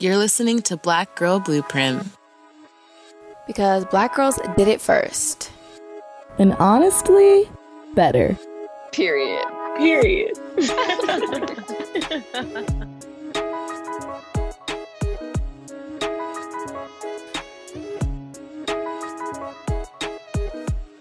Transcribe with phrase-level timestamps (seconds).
[0.00, 2.06] You're listening to Black Girl Blueprint.
[3.48, 5.50] Because black girls did it first.
[6.38, 7.48] And honestly,
[7.96, 8.38] better.
[8.92, 9.44] Period.
[9.76, 10.38] Period.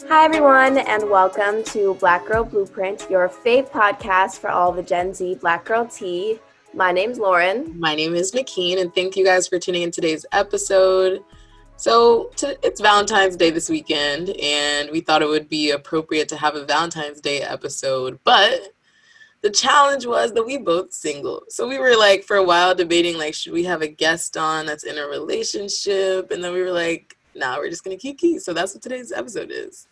[0.09, 5.13] Hi, everyone, and welcome to Black Girl Blueprint, your fave podcast for all the Gen
[5.13, 6.39] Z Black Girl tea.
[6.77, 7.73] My name's Lauren.
[7.79, 11.23] My name is McKeen, and thank you guys for tuning in today's episode.
[11.75, 16.37] So, to, it's Valentine's Day this weekend, and we thought it would be appropriate to
[16.37, 18.75] have a Valentine's Day episode, but
[19.41, 21.45] the challenge was that we both single.
[21.49, 24.67] So we were like for a while debating like should we have a guest on
[24.67, 28.17] that's in a relationship and then we were like nah, we're just going to keep
[28.17, 28.39] key.
[28.39, 29.87] So that's what today's episode is.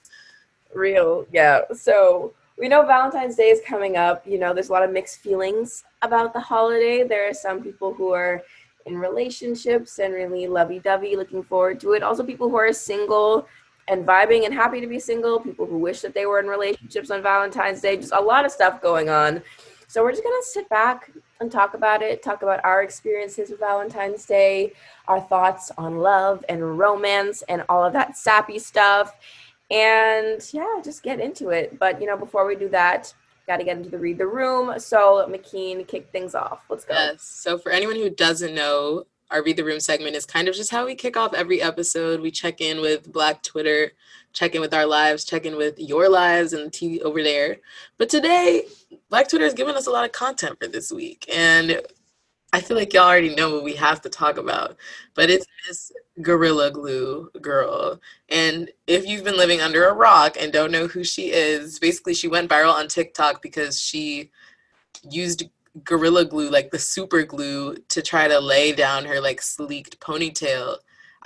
[0.73, 1.27] Real.
[1.31, 1.61] Yeah.
[1.73, 4.25] So we know Valentine's Day is coming up.
[4.25, 7.03] You know, there's a lot of mixed feelings about the holiday.
[7.03, 8.41] There are some people who are
[8.85, 12.03] in relationships and really lovey dovey, looking forward to it.
[12.03, 13.47] Also, people who are single
[13.87, 17.11] and vibing and happy to be single, people who wish that they were in relationships
[17.11, 19.41] on Valentine's Day, just a lot of stuff going on.
[19.87, 23.59] So, we're just gonna sit back and talk about it, talk about our experiences with
[23.59, 24.71] Valentine's Day,
[25.07, 29.17] our thoughts on love and romance and all of that sappy stuff
[29.71, 31.79] and yeah, just get into it.
[31.79, 33.13] But you know, before we do that,
[33.47, 34.79] got to get into the read the room.
[34.79, 36.65] So McKeen, kick things off.
[36.69, 36.93] Let's go.
[36.93, 37.23] Yes.
[37.23, 40.71] So for anyone who doesn't know, our read the room segment is kind of just
[40.71, 42.21] how we kick off every episode.
[42.21, 43.91] We check in with Black Twitter,
[44.33, 47.57] check in with our lives, check in with your lives and the TV over there.
[47.97, 48.65] But today,
[49.09, 51.81] Black Twitter has given us a lot of content for this week, and
[52.53, 54.77] I feel like y'all already know what we have to talk about,
[55.15, 57.99] but it's this Gorilla Glue girl.
[58.29, 62.13] And if you've been living under a rock and don't know who she is, basically
[62.13, 64.31] she went viral on TikTok because she
[65.09, 65.43] used
[65.83, 70.77] Gorilla Glue, like the super glue, to try to lay down her like sleeked ponytail.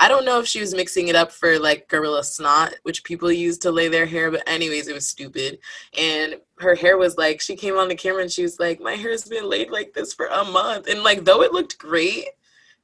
[0.02, 3.30] I don't know if she was mixing it up for like gorilla snot, which people
[3.30, 5.60] use to lay their hair, but anyways, it was stupid.
[5.98, 8.94] And her hair was like, she came on the camera and she was like, My
[8.94, 10.88] hair's been laid like this for a month.
[10.88, 12.28] And like, though it looked great,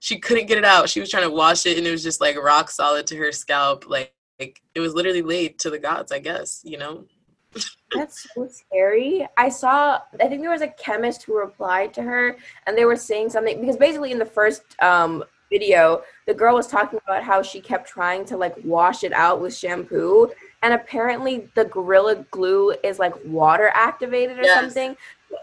[0.06, 0.88] she couldn't get it out.
[0.88, 3.32] She was trying to wash it and it was just like rock solid to her
[3.32, 3.90] scalp.
[3.90, 7.06] Like, like it was literally laid to the gods, I guess, you know?
[7.92, 9.28] That's so scary.
[9.36, 12.96] I saw, I think there was a chemist who replied to her and they were
[12.96, 17.42] saying something because basically in the first um, video, the girl was talking about how
[17.42, 20.30] she kept trying to like wash it out with shampoo.
[20.62, 24.60] And apparently the Gorilla Glue is like water activated or yes.
[24.60, 24.96] something.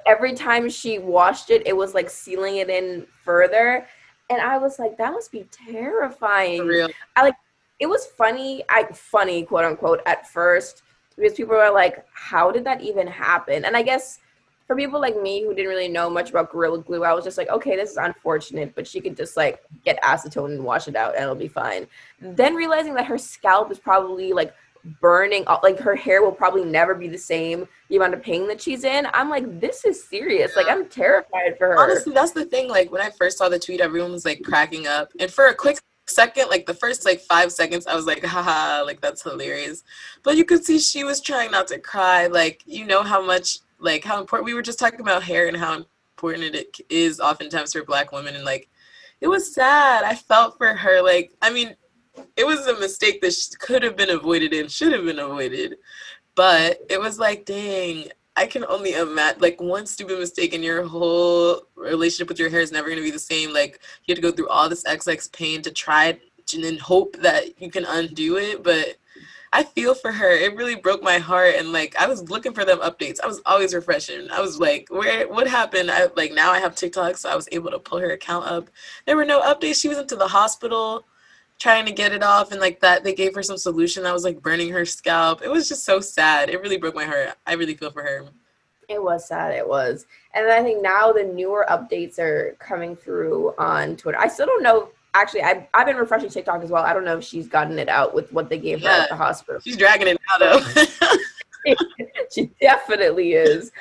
[0.07, 3.89] Every time she washed it, it was like sealing it in further.
[4.31, 6.89] And I was like, that must be terrifying.
[7.17, 7.35] I like
[7.81, 10.83] it was funny, I funny, quote unquote, at first,
[11.17, 13.65] because people were like, How did that even happen?
[13.65, 14.21] And I guess
[14.67, 17.37] for people like me who didn't really know much about Gorilla Glue, I was just
[17.37, 20.97] like, okay, this is unfortunate, but she could just like get acetone and wash it
[20.97, 21.87] out and it'll be fine.
[22.21, 24.55] Then realizing that her scalp is probably like
[25.01, 28.61] burning, like her hair will probably never be the same the amount of pain that
[28.61, 29.07] she's in.
[29.13, 30.57] I'm like, this is serious.
[30.57, 31.79] Like, I'm terrified for her.
[31.79, 32.69] Honestly, that's the thing.
[32.69, 35.11] Like, when I first saw the tweet, everyone was like cracking up.
[35.21, 38.83] And for a quick second, like the first like five seconds, I was like, haha,
[38.85, 39.85] like that's hilarious.
[40.23, 42.27] But you could see she was trying not to cry.
[42.29, 45.57] Like, you know how much like how important we were just talking about hair and
[45.57, 48.69] how important it is oftentimes for black women and like
[49.21, 51.75] it was sad i felt for her like i mean
[52.37, 55.77] it was a mistake that could have been avoided and should have been avoided
[56.35, 60.87] but it was like dang i can only imagine like one stupid mistake and your
[60.87, 64.17] whole relationship with your hair is never going to be the same like you have
[64.17, 66.21] to go through all this xx pain to try it
[66.55, 68.97] and then hope that you can undo it but
[69.55, 70.31] I feel for her.
[70.31, 71.57] It really broke my heart.
[71.57, 73.21] And like, I was looking for them updates.
[73.23, 74.31] I was always refreshing.
[74.31, 75.91] I was like, where, what happened?
[75.91, 78.71] I like, now I have TikTok, so I was able to pull her account up.
[79.05, 79.81] There were no updates.
[79.81, 81.05] She was into the hospital
[81.63, 82.51] trying to get it off.
[82.51, 85.43] And like that, they gave her some solution that was like burning her scalp.
[85.43, 86.51] It was just so sad.
[86.51, 87.37] It really broke my heart.
[87.47, 88.25] I really feel for her.
[88.89, 89.55] It was sad.
[89.55, 90.07] It was.
[90.35, 94.19] And I think now the newer updates are coming through on Twitter.
[94.19, 97.19] I still don't know actually I've, I've been refreshing tiktok as well i don't know
[97.19, 99.77] if she's gotten it out with what they gave yeah, her at the hospital she's
[99.77, 101.75] dragging it out though
[102.33, 103.73] she definitely is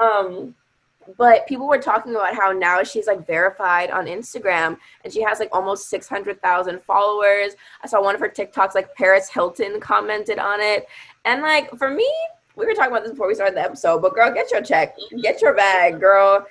[0.00, 0.54] um
[1.16, 5.38] but people were talking about how now she's like verified on instagram and she has
[5.38, 10.60] like almost 600000 followers i saw one of her tiktoks like paris hilton commented on
[10.60, 10.86] it
[11.24, 12.10] and like for me
[12.56, 14.96] we were talking about this before we started the episode but girl get your check
[15.22, 16.46] get your bag girl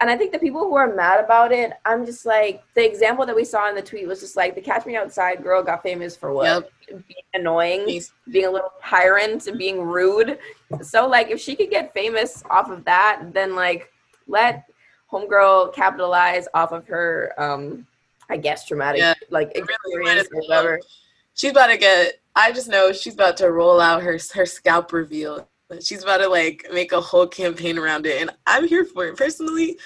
[0.00, 3.26] and I think the people who are mad about it, I'm just like the example
[3.26, 5.82] that we saw in the tweet was just like the Catch Me Outside girl got
[5.82, 6.44] famous for what?
[6.88, 7.04] Yep.
[7.08, 8.00] Being annoying,
[8.30, 10.38] being a little tyrant, and being rude.
[10.82, 13.92] So like if she could get famous off of that, then like
[14.28, 14.64] let
[15.10, 17.86] homegirl capitalize off of her um
[18.30, 20.80] I guess traumatic Yeah, like experience as or whatever.
[21.34, 22.20] She's about to get.
[22.36, 25.48] I just know she's about to roll out her her scalp reveal.
[25.80, 29.16] She's about to like make a whole campaign around it, and I'm here for it.
[29.16, 29.78] Personally,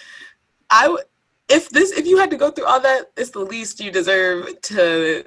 [0.70, 1.04] I w-
[1.48, 4.60] if this if you had to go through all that, it's the least you deserve
[4.62, 5.24] to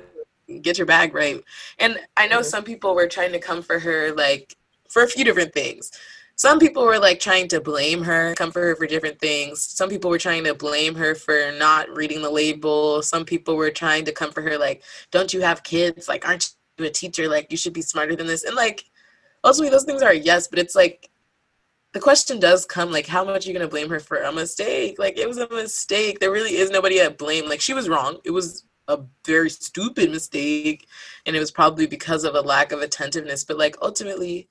[0.61, 1.41] get your bag right.
[1.79, 2.45] And I know Mhm.
[2.45, 4.55] some people were trying to come for her like
[4.89, 5.91] for a few different things.
[6.37, 9.61] Some people were like trying to blame her, come for her for different things.
[9.61, 13.01] Some people were trying to blame her for not reading the label.
[13.01, 16.09] Some people were trying to come for her like, "Don't you have kids?
[16.09, 17.29] Like, aren't you a teacher?
[17.29, 18.85] Like, you should be smarter than this." And like,
[19.45, 21.09] ultimately, those things are yes, but it's like
[21.93, 24.99] the question does come like, how much are you gonna blame her for a mistake?
[24.99, 26.19] Like, it was a mistake.
[26.19, 27.47] There really is nobody at blame.
[27.47, 28.19] Like, she was wrong.
[28.25, 30.87] It was a very stupid mistake,
[31.25, 33.45] and it was probably because of a lack of attentiveness.
[33.45, 34.49] But like, ultimately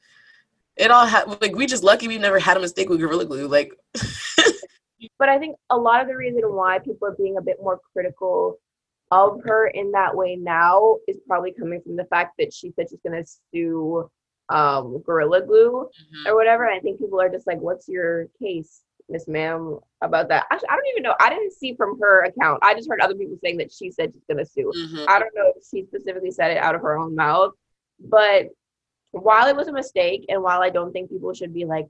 [0.76, 3.47] it all had like we just lucky we've never had a mistake with gorilla glue
[3.47, 3.73] like
[5.19, 7.81] But I think a lot of the reason why people are being a bit more
[7.93, 8.59] critical
[9.11, 12.88] of her in that way now is probably coming from the fact that she said
[12.88, 14.11] she's going to sue
[14.49, 15.88] um, Gorilla Glue
[16.26, 16.65] or whatever.
[16.65, 20.69] And I think people are just like, "What's your case, Miss Ma'am, about that?" Actually,
[20.70, 21.15] I don't even know.
[21.20, 22.61] I didn't see from her account.
[22.62, 24.73] I just heard other people saying that she said she's going to sue.
[24.75, 25.05] Mhm.
[25.09, 27.53] I don't know if she specifically said it out of her own mouth,
[28.00, 28.49] but
[29.15, 31.87] while it was a mistake, and while I don't think people should be like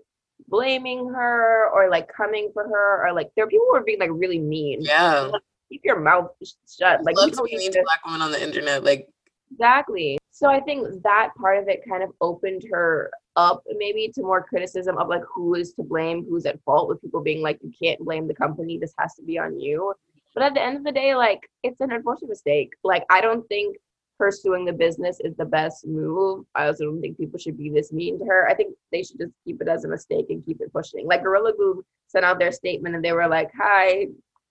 [0.49, 4.01] blaming her or like coming for her, or like there are people who are being
[4.01, 4.81] like really mean.
[4.83, 5.31] yeah
[5.71, 6.31] Keep your mouth
[6.69, 7.03] shut.
[7.05, 9.09] Like love you to be mean to black women on the internet like
[9.51, 10.19] exactly.
[10.31, 14.43] So I think that part of it kind of opened her up maybe to more
[14.43, 17.73] criticism of like who is to blame, who's at fault, with people being like, you
[17.81, 19.95] can't blame the company, this has to be on you.
[20.35, 22.71] But at the end of the day, like it's an unfortunate mistake.
[22.83, 23.77] Like I don't think
[24.19, 26.45] pursuing the business is the best move.
[26.55, 28.49] I also don't think people should be this mean to her.
[28.49, 31.07] I think they should just keep it as a mistake and keep it pushing.
[31.07, 34.09] Like Gorilla Glue sent out their statement and they were like, "Hi,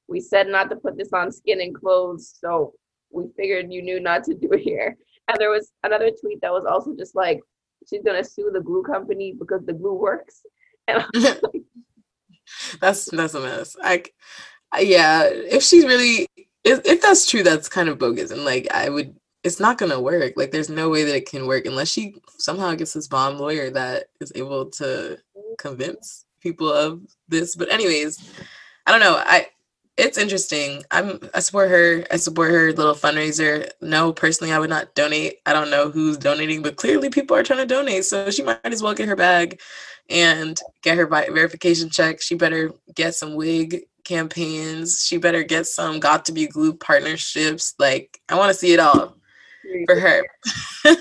[0.08, 2.74] we said not to put this on skin and clothes, so
[3.12, 6.52] we figured you knew not to do it here." And there was another tweet that
[6.52, 7.40] was also just like,
[7.90, 10.42] "She's gonna sue the glue company because the glue works."
[10.90, 11.64] And like,
[12.82, 14.04] that's that's a mess I-
[14.80, 16.28] yeah if she's really
[16.64, 20.00] if, if that's true that's kind of bogus and like i would it's not gonna
[20.00, 23.38] work like there's no way that it can work unless she somehow gets this bomb
[23.38, 25.18] lawyer that is able to
[25.58, 28.32] convince people of this but anyways
[28.88, 29.48] i don't know i
[29.98, 34.70] it's interesting i'm i support her i support her little fundraiser no personally i would
[34.70, 38.32] not donate i don't know who's donating but clearly people are trying to donate so
[38.32, 39.60] she might as well get her bag
[40.10, 46.02] and get her verification check she better get some wig campaigns she better get some
[46.02, 49.16] Got2b glue partnerships like i want to see it all
[49.86, 50.24] for her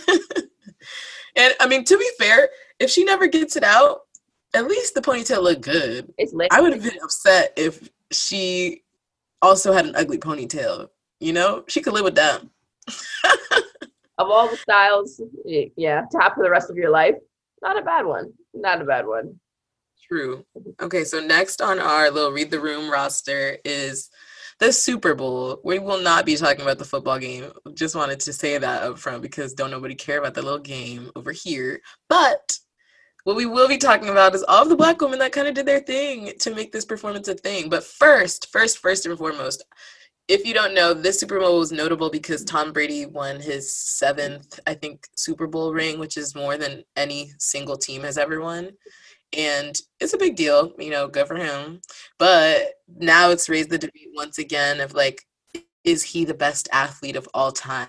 [1.36, 2.48] and i mean to be fair
[2.78, 4.02] if she never gets it out
[4.54, 6.34] at least the ponytail looked good it's.
[6.50, 8.82] I would have been upset if she
[9.42, 10.88] also had an ugly ponytail.
[11.20, 12.42] You know, she could live with that.
[14.18, 17.16] of all the styles, yeah, top for the rest of your life.
[17.60, 18.32] Not a bad one.
[18.54, 19.38] Not a bad one.
[20.08, 20.44] True.
[20.80, 24.10] Okay, so next on our little read the room roster is
[24.62, 25.60] the Super Bowl.
[25.64, 27.50] We will not be talking about the football game.
[27.74, 31.10] Just wanted to say that up front because don't nobody care about that little game
[31.16, 31.80] over here.
[32.08, 32.58] But
[33.24, 35.54] what we will be talking about is all of the black women that kind of
[35.54, 37.70] did their thing to make this performance a thing.
[37.70, 39.64] But first, first, first and foremost,
[40.28, 44.60] if you don't know, this Super Bowl was notable because Tom Brady won his seventh,
[44.68, 48.70] I think, Super Bowl ring, which is more than any single team has ever won.
[49.36, 51.80] And it's a big deal, you know, good for him.
[52.18, 55.22] But now it's raised the debate once again of like,
[55.84, 57.88] is he the best athlete of all time?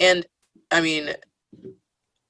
[0.00, 0.26] And
[0.70, 1.10] I mean,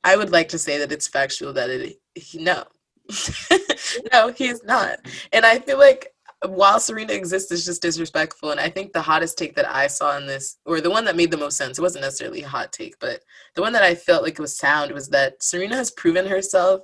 [0.05, 2.65] I would like to say that it's factual that it he, no,
[4.13, 4.99] no, he is not.
[5.33, 6.13] And I feel like
[6.45, 8.51] while Serena exists is just disrespectful.
[8.51, 11.17] And I think the hottest take that I saw in this, or the one that
[11.17, 13.23] made the most sense, it wasn't necessarily a hot take, but
[13.55, 16.83] the one that I felt like was sound was that Serena has proven herself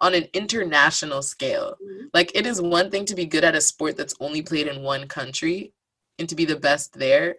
[0.00, 1.76] on an international scale.
[2.14, 4.82] Like it is one thing to be good at a sport that's only played in
[4.82, 5.72] one country
[6.18, 7.36] and to be the best there,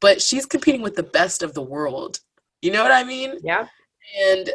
[0.00, 2.20] but she's competing with the best of the world.
[2.62, 3.38] You know what I mean?
[3.42, 3.68] Yeah.
[4.28, 4.50] And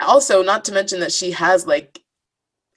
[0.00, 2.00] also, not to mention that she has like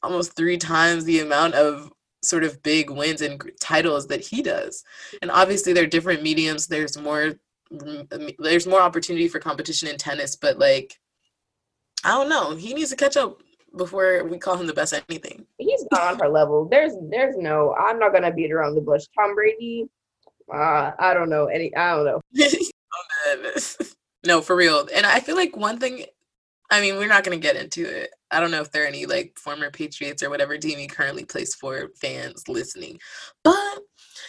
[0.03, 1.91] almost three times the amount of
[2.23, 4.83] sort of big wins and titles that he does.
[5.21, 6.67] And obviously, there are different mediums.
[6.67, 7.33] There's more.
[7.71, 10.99] mm, There's more opportunity for competition in tennis, but like,
[12.03, 12.55] I don't know.
[12.55, 13.41] He needs to catch up
[13.77, 15.45] before we call him the best at anything.
[15.57, 16.67] He's not on her level.
[16.67, 19.05] There's there's no I'm not gonna beat around the bush.
[19.17, 19.85] Tom Brady,
[20.53, 22.21] uh, I don't know any I don't know.
[23.27, 23.61] Oh,
[24.25, 24.87] no, for real.
[24.93, 26.05] And I feel like one thing,
[26.71, 28.11] I mean, we're not to get into it.
[28.31, 31.25] I don't know if there are any like former Patriots or whatever team he currently
[31.25, 32.99] plays for fans listening,
[33.43, 33.79] but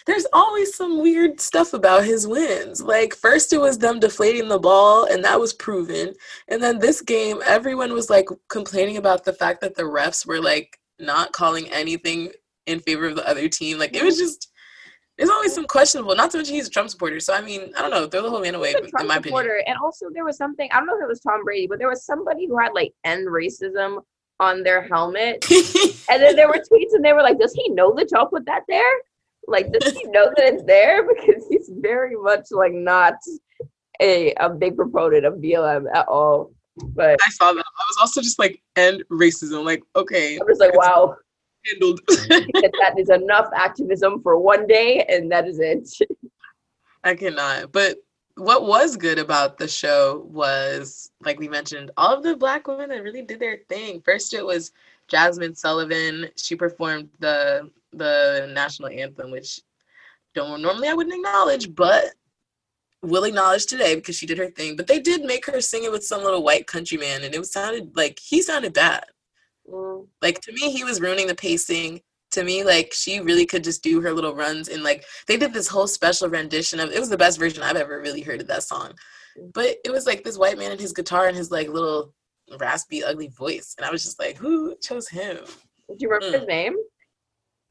[0.06, 2.82] there's always some weird stuff about his wins.
[2.82, 6.14] Like first it was them deflating the ball and that was proven.
[6.48, 10.40] And then this game everyone was like complaining about the fact that the refs were
[10.40, 12.32] like not calling anything
[12.66, 13.78] in favor of the other team.
[13.78, 14.48] Like it was just
[15.18, 16.14] there's always some questionable.
[16.14, 18.06] Not to mention he's a Trump supporter, so I mean, I don't know.
[18.06, 19.56] Throw the whole man away, in my supporter.
[19.56, 19.64] opinion.
[19.66, 20.68] And also, there was something.
[20.72, 22.92] I don't know if it was Tom Brady, but there was somebody who had like
[23.04, 23.98] end racism
[24.38, 25.44] on their helmet,
[26.08, 28.46] and then there were tweets, and they were like, "Does he know that y'all put
[28.46, 28.92] that there?
[29.48, 31.06] Like, does he know that it's there?
[31.08, 33.14] Because he's very much like not
[34.00, 36.52] a a big proponent of BLM at all."
[36.94, 37.64] But I saw that.
[37.64, 39.64] I was also just like, end racism.
[39.64, 40.38] Like, okay.
[40.38, 41.16] I'm just like, wow
[41.66, 42.00] handled.
[42.06, 45.88] that is enough activism for one day, and that is it.
[47.04, 47.72] I cannot.
[47.72, 47.98] But
[48.36, 52.88] what was good about the show was, like we mentioned, all of the black women
[52.90, 54.00] that really did their thing.
[54.00, 54.72] First, it was
[55.10, 56.28] Jazmine Sullivan.
[56.36, 59.60] She performed the the national anthem, which
[60.34, 62.14] don't normally I wouldn't acknowledge, but
[63.02, 64.76] will acknowledge today because she did her thing.
[64.76, 67.96] But they did make her sing it with some little white countryman, and it sounded
[67.96, 69.04] like he sounded bad.
[69.70, 70.06] Mm.
[70.22, 72.02] Like to me, he was ruining the pacing.
[72.32, 75.54] To me, like she really could just do her little runs and like they did
[75.54, 78.46] this whole special rendition of it was the best version I've ever really heard of
[78.48, 78.92] that song.
[79.38, 79.52] Mm.
[79.54, 82.12] But it was like this white man and his guitar and his like little
[82.58, 83.74] raspy, ugly voice.
[83.76, 85.38] And I was just like, who chose him?
[85.88, 86.40] Do you remember mm.
[86.40, 86.76] his name?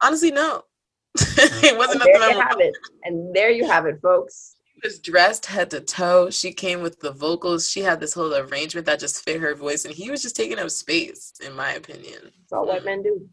[0.00, 0.62] Honestly, no.
[1.18, 2.74] it wasn't and there you have it.
[3.04, 6.30] And there you have it, folks She was dressed head to toe.
[6.30, 7.68] She came with the vocals.
[7.68, 10.58] She had this whole arrangement that just fit her voice, and he was just taking
[10.58, 12.20] up space, in my opinion.
[12.22, 13.28] That's all white men do.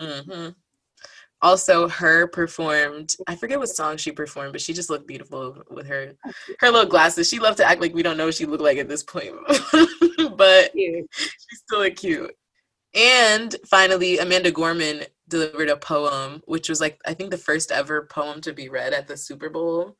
[0.00, 0.48] Mm-hmm.
[1.46, 2.26] Also, H.E.R.
[2.26, 3.14] performed.
[3.28, 6.12] I forget what song she performed, but she just looked beautiful with her
[6.58, 7.28] her little glasses.
[7.28, 9.32] She loved to act like we don't know what she looked like at this point,
[10.36, 11.08] but cute.
[11.12, 12.34] she's still cute.
[12.94, 18.06] And finally, Amanda Gorman delivered a poem, which was like I think the first ever
[18.06, 19.96] poem to be read at the Super Bowl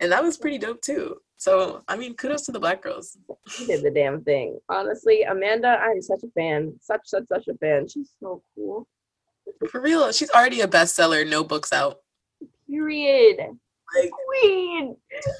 [0.00, 1.16] and that was pretty dope too.
[1.36, 3.16] So I mean, kudos to the black girls.
[3.48, 4.58] She did the damn thing.
[4.68, 6.74] Honestly, Amanda, I'm such a fan.
[6.80, 7.88] Such such such a fan.
[7.88, 8.86] She's so cool.
[9.70, 11.28] For real, she's already a bestseller.
[11.28, 11.98] No books out.
[12.68, 13.38] Period.
[13.38, 14.96] Like, queen,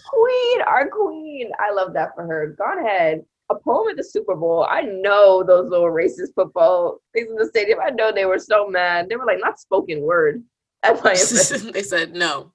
[0.09, 1.50] queen, our queen.
[1.61, 2.57] I love that for her.
[2.59, 3.25] Go ahead.
[3.50, 4.67] A poem at the Super Bowl.
[4.69, 7.79] I know those little racist football things in the stadium.
[7.85, 9.09] I know they were so mad.
[9.09, 10.43] They were like not spoken word.
[10.83, 11.11] At my
[11.73, 12.52] they said no.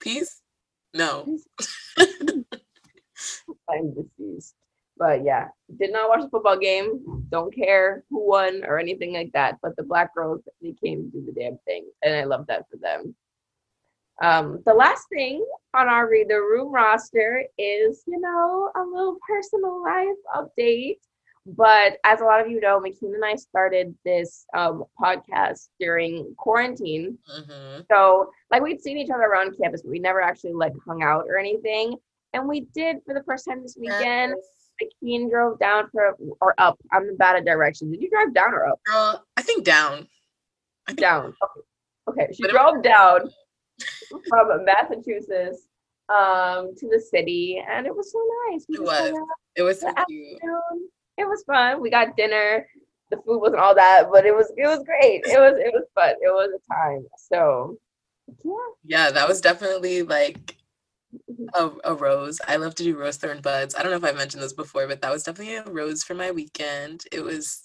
[0.00, 0.40] Peace
[0.94, 1.38] no.
[3.68, 4.54] I'm deceased.
[4.98, 7.24] But yeah, did not watch the football game.
[7.30, 9.58] Don't care who won or anything like that.
[9.62, 11.88] But the black girls, they came to do the damn thing.
[12.02, 13.14] And I love that for them.
[14.20, 19.18] Um, the last thing on our Read the Room roster is, you know, a little
[19.28, 20.96] personal life update.
[21.46, 26.34] But as a lot of you know, McKean and I started this um, podcast during
[26.36, 27.16] quarantine.
[27.30, 27.82] Mm-hmm.
[27.90, 31.24] So, like, we'd seen each other around campus, but we never actually like hung out
[31.26, 31.96] or anything.
[32.34, 34.34] And we did for the first time this weekend.
[34.36, 34.57] Yes.
[34.82, 36.78] McKean drove down for or up.
[36.92, 37.92] I'm bad at directions.
[37.92, 38.80] Did you drive down or up?
[38.84, 40.08] Girl, I think down.
[40.86, 41.34] I think down.
[42.08, 42.22] Okay.
[42.22, 42.32] okay.
[42.32, 43.30] She drove down
[44.28, 45.68] from Massachusetts
[46.08, 48.20] um, to the city, and it was so
[48.50, 48.66] nice.
[48.68, 49.12] We it was.
[49.56, 50.36] It was so cute.
[50.36, 51.82] Afternoon it was fun.
[51.82, 52.66] We got dinner.
[53.10, 55.22] The food wasn't all that, but it was it was great.
[55.26, 56.14] It was it was fun.
[56.20, 57.06] It was a time.
[57.16, 57.76] So
[58.44, 58.52] yeah.
[58.84, 60.56] Yeah, that was definitely like
[61.14, 61.46] Mm-hmm.
[61.54, 62.38] a, a rose.
[62.46, 63.74] I love to do rose thorn buds.
[63.74, 66.14] I don't know if I mentioned this before, but that was definitely a rose for
[66.14, 67.04] my weekend.
[67.10, 67.62] It was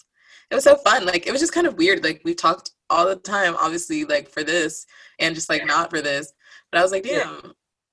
[0.50, 1.04] it was so fun.
[1.04, 2.02] Like it was just kind of weird.
[2.02, 4.86] Like we've talked all the time, obviously, like for this
[5.18, 6.32] and just like not for this.
[6.70, 7.50] But I was like, damn, yeah.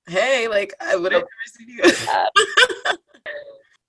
[0.08, 1.92] hey, like I would have never seen you.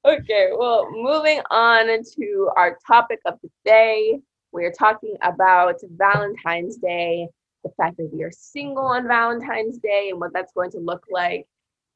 [0.05, 4.19] Uh, okay, well, moving on to our topic of the day.
[4.51, 7.27] We are talking about Valentine's Day,
[7.63, 11.05] the fact that we are single on Valentine's Day, and what that's going to look
[11.09, 11.47] like.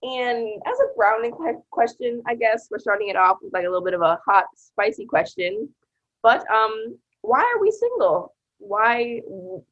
[0.04, 1.34] And as a grounding
[1.72, 4.46] question, I guess we're starting it off with like a little bit of a hot,
[4.56, 5.70] spicy question.
[6.22, 8.34] But um, why are we single?
[8.60, 9.22] Why?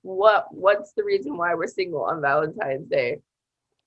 [0.02, 0.48] What?
[0.52, 3.20] What's the reason why we're single on Valentine's Day?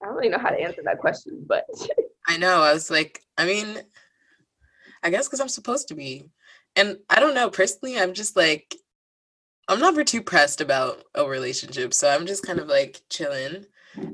[0.03, 1.65] I don't really know how to answer that question, but
[2.29, 2.63] I know.
[2.63, 3.81] I was like, I mean,
[5.03, 6.31] I guess because I'm supposed to be.
[6.77, 8.77] And I don't know, personally, I'm just like,
[9.69, 11.93] I'm never too pressed about a relationship.
[11.93, 13.67] So I'm just kind of like chilling.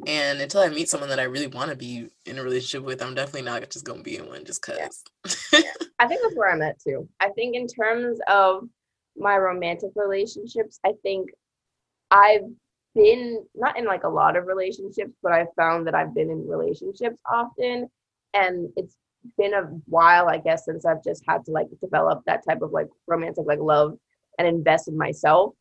[0.06, 3.02] And until I meet someone that I really want to be in a relationship with,
[3.02, 5.04] I'm definitely not just going to be in one just because.
[5.52, 5.60] Yeah.
[5.98, 7.08] I think that's where I'm at too.
[7.20, 8.68] I think in terms of
[9.16, 11.30] my romantic relationships, I think
[12.10, 12.42] I've
[12.94, 16.46] been not in like a lot of relationships, but I've found that I've been in
[16.46, 17.88] relationships often.
[18.32, 18.96] And it's
[19.38, 22.72] been a while, I guess, since I've just had to like develop that type of
[22.72, 23.96] like romantic like love
[24.38, 25.54] and invest in myself.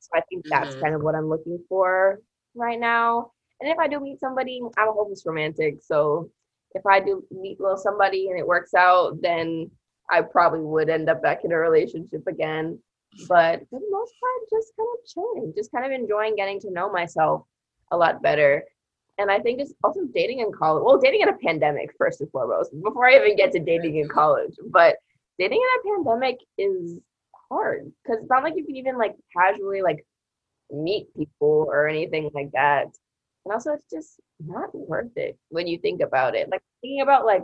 [0.00, 0.80] So I think that's mm-hmm.
[0.82, 2.20] kind of what I'm looking for
[2.54, 3.32] right now.
[3.60, 5.78] And if I do meet somebody, I'm a hopeless romantic.
[5.82, 6.30] So
[6.74, 9.70] if I do meet little somebody and it works out, then
[10.08, 12.78] I probably would end up back in a relationship again.
[13.28, 16.70] But for the most part, just kind of chilling, just kind of enjoying getting to
[16.70, 17.42] know myself
[17.90, 18.64] a lot better.
[19.18, 20.82] And I think it's also dating in college.
[20.84, 24.08] Well, dating in a pandemic, first and foremost, before I even get to dating in
[24.08, 24.54] college.
[24.70, 24.96] But
[25.38, 26.98] dating in a pandemic is
[27.50, 30.06] hard because it's not like you can even like casually like
[30.70, 32.86] meet people or anything like that.
[33.44, 36.48] And also, it's just not worth it when you think about it.
[36.50, 37.42] Like thinking about like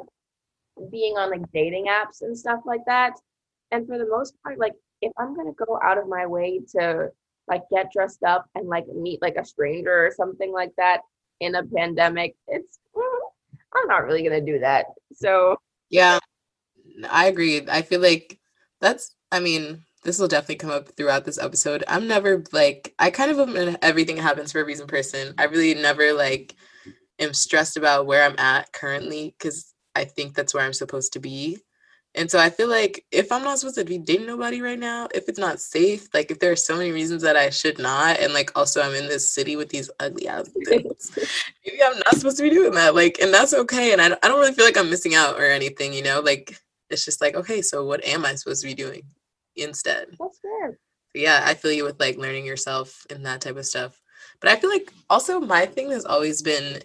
[0.90, 3.12] being on like dating apps and stuff like that.
[3.72, 7.08] And for the most part, like if I'm gonna go out of my way to
[7.48, 11.00] like get dressed up and like meet like a stranger or something like that
[11.40, 12.78] in a pandemic, it's
[13.74, 14.86] I'm not really gonna do that.
[15.12, 15.56] So
[15.90, 16.18] yeah,
[17.10, 17.66] I agree.
[17.68, 18.38] I feel like
[18.80, 19.14] that's.
[19.32, 21.82] I mean, this will definitely come up throughout this episode.
[21.88, 25.34] I'm never like I kind of am an everything happens for a reason person.
[25.36, 26.54] I really never like
[27.18, 31.20] am stressed about where I'm at currently because I think that's where I'm supposed to
[31.20, 31.58] be.
[32.14, 35.08] And so I feel like if I'm not supposed to be dating nobody right now,
[35.12, 38.20] if it's not safe, like if there are so many reasons that I should not,
[38.20, 41.10] and like also I'm in this city with these ugly ass things,
[41.66, 42.94] maybe I'm not supposed to be doing that.
[42.94, 43.92] Like, and that's okay.
[43.92, 46.20] And I, I don't really feel like I'm missing out or anything, you know?
[46.20, 46.58] Like,
[46.88, 49.02] it's just like, okay, so what am I supposed to be doing
[49.56, 50.08] instead?
[50.18, 50.78] that's fair.
[51.14, 54.00] yeah, I feel you with like learning yourself and that type of stuff.
[54.40, 56.82] But I feel like also my thing has always been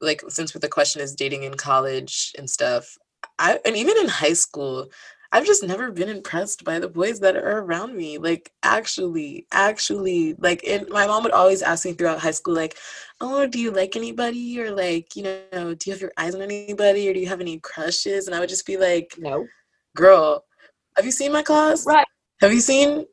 [0.00, 2.96] like since with the question is dating in college and stuff,
[3.38, 4.88] I and even in high school,
[5.32, 8.18] I've just never been impressed by the boys that are around me.
[8.18, 12.76] Like actually, actually, like and my mom would always ask me throughout high school, like,
[13.20, 14.60] oh, do you like anybody?
[14.60, 17.40] Or like, you know, do you have your eyes on anybody or do you have
[17.40, 18.26] any crushes?
[18.26, 19.46] And I would just be like, No.
[19.96, 20.44] girl,
[20.96, 21.86] have you seen my class?
[21.86, 22.06] Right.
[22.40, 23.06] Have you seen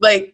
[0.00, 0.32] like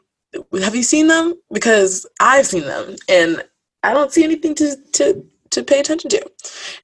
[0.61, 1.35] have you seen them?
[1.53, 3.45] Because I've seen them and
[3.83, 6.31] I don't see anything to to to pay attention to.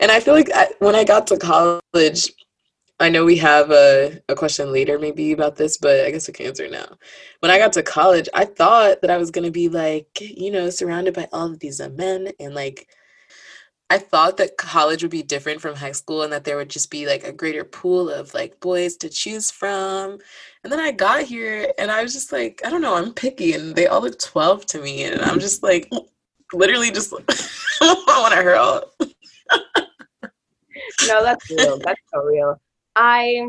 [0.01, 2.33] And I feel like I, when I got to college,
[2.99, 6.33] I know we have a, a question later maybe about this, but I guess I
[6.33, 6.97] can answer now.
[7.41, 10.71] When I got to college, I thought that I was gonna be like, you know,
[10.71, 12.89] surrounded by all of these men and like
[13.89, 16.91] I thought that college would be different from high school and that there would just
[16.91, 20.19] be like a greater pool of like boys to choose from.
[20.65, 23.53] And then I got here and I was just like, I don't know, I'm picky
[23.53, 25.05] and they all look 12 to me.
[25.05, 25.89] And I'm just like,
[26.53, 27.13] literally just,
[27.81, 28.93] I want to hurl.
[31.07, 31.79] no, that's real.
[31.79, 32.61] That's so real.
[32.97, 33.47] I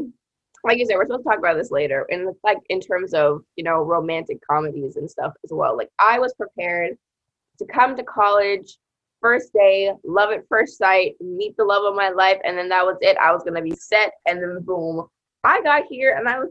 [0.64, 2.06] like you said, we're supposed to talk about this later.
[2.12, 5.76] And like in terms of, you know, romantic comedies and stuff as well.
[5.76, 6.98] Like I was prepared
[7.58, 8.78] to come to college
[9.22, 12.86] first day, love at first sight, meet the love of my life, and then that
[12.86, 13.18] was it.
[13.18, 15.08] I was gonna be set, and then boom,
[15.44, 16.50] I got here, and I was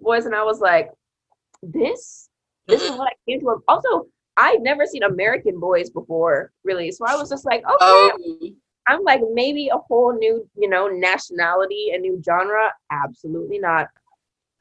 [0.00, 0.90] boys, and I was like,
[1.62, 2.28] this,
[2.66, 3.62] this is what I came to.
[3.68, 8.50] Also, I'd never seen American Boys before, really, so I was just like, okay, Oh,
[8.88, 12.72] I'm like maybe a whole new, you know, nationality, a new genre.
[12.90, 13.88] Absolutely not.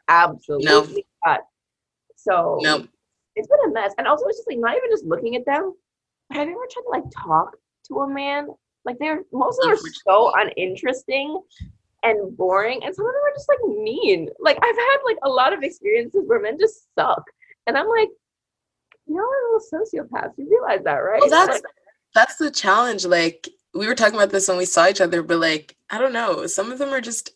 [0.10, 1.42] Absolutely not.
[2.18, 2.86] So no.
[3.36, 3.94] it's been a mess.
[3.98, 5.74] And also it's just like not even just looking at them.
[6.30, 7.56] But have you ever tried to like talk
[7.88, 8.48] to a man?
[8.86, 11.42] Like they're most of them are so uninteresting
[12.04, 12.82] and boring.
[12.84, 14.30] And some of them are just like mean.
[14.40, 17.24] Like I've had like a lot of experiences where men just suck.
[17.66, 18.10] And I'm like,
[19.08, 20.34] y'all are little sociopaths.
[20.38, 21.22] You realize that, right?
[21.22, 21.64] Well, that's Like,
[22.14, 23.06] that's the challenge.
[23.06, 26.14] Like we were talking about this when we saw each other, but like I don't
[26.14, 27.32] know, some of them are just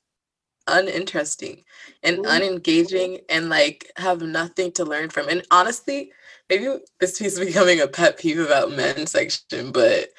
[0.67, 1.63] uninteresting
[2.03, 2.23] and Mhm.
[2.25, 5.27] unengaging and like have nothing to learn from.
[5.27, 6.11] And honestly,
[6.51, 6.67] maybe
[6.99, 10.09] this piece is becoming a pet peeve about men section, but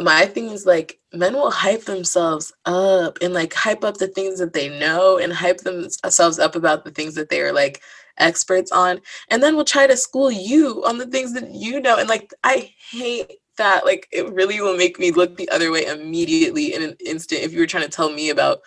[0.00, 4.38] my thing is like men will hype themselves up and like hype up the things
[4.40, 7.80] that they know and hype themselves up about the things that they are like
[8.18, 11.96] experts on and then will try to school you on the things that you know
[11.98, 15.86] and like i hate that like it really will make me look the other way
[15.86, 18.58] immediately in an instant if you were trying to tell me about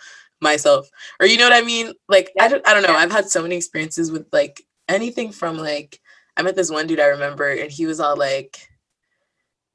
[0.42, 0.90] myself.
[1.20, 1.92] Or you know what i mean?
[2.08, 2.94] Like I, don't, I don't know.
[2.94, 6.00] I've had so many experiences with like anything from like
[6.36, 8.68] i met this one dude i remember and he was all like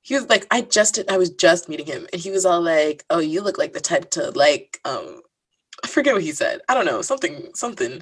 [0.01, 3.05] he was like i just i was just meeting him and he was all like
[3.09, 5.21] oh you look like the type to like um
[5.83, 8.01] i forget what he said i don't know something something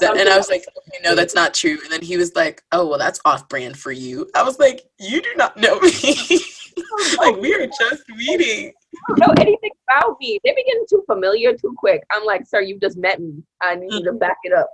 [0.00, 1.78] that- and I was like, okay, no, that's not true.
[1.84, 4.28] And then he was like, oh, well, that's off brand for you.
[4.34, 5.92] I was like, you do not know me.
[7.18, 8.72] like, we are just meeting.
[9.08, 10.40] don't know anything about me.
[10.44, 12.02] They be getting too familiar too quick.
[12.10, 13.42] I'm like, sir, you just met me.
[13.60, 14.68] I need you to back it up.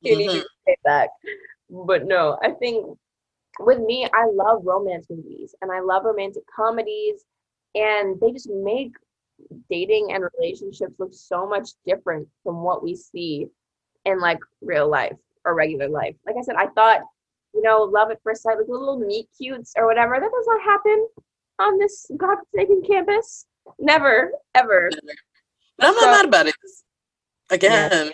[0.00, 0.40] You need Mhm.
[0.42, 1.10] to stay back.
[1.72, 2.86] But no, I think
[3.58, 7.24] with me, I love romance movies and I love romantic comedies,
[7.74, 8.92] and they just make
[9.70, 13.46] dating and relationships look so much different from what we see
[14.04, 16.14] in like real life or regular life.
[16.26, 17.00] Like I said, I thought,
[17.54, 20.14] you know, love at first sight, like little meet cutes or whatever.
[20.20, 21.06] That does not happen
[21.58, 23.46] on this godforsaken campus.
[23.78, 24.90] Never, ever.
[25.78, 26.54] But I'm not So- mad about it.
[27.50, 28.12] Again,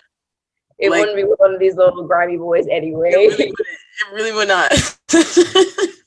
[0.78, 3.10] It Like- wouldn't be one of these little grimy boys anyway.
[3.10, 4.72] it, really wouldn't, it really would not.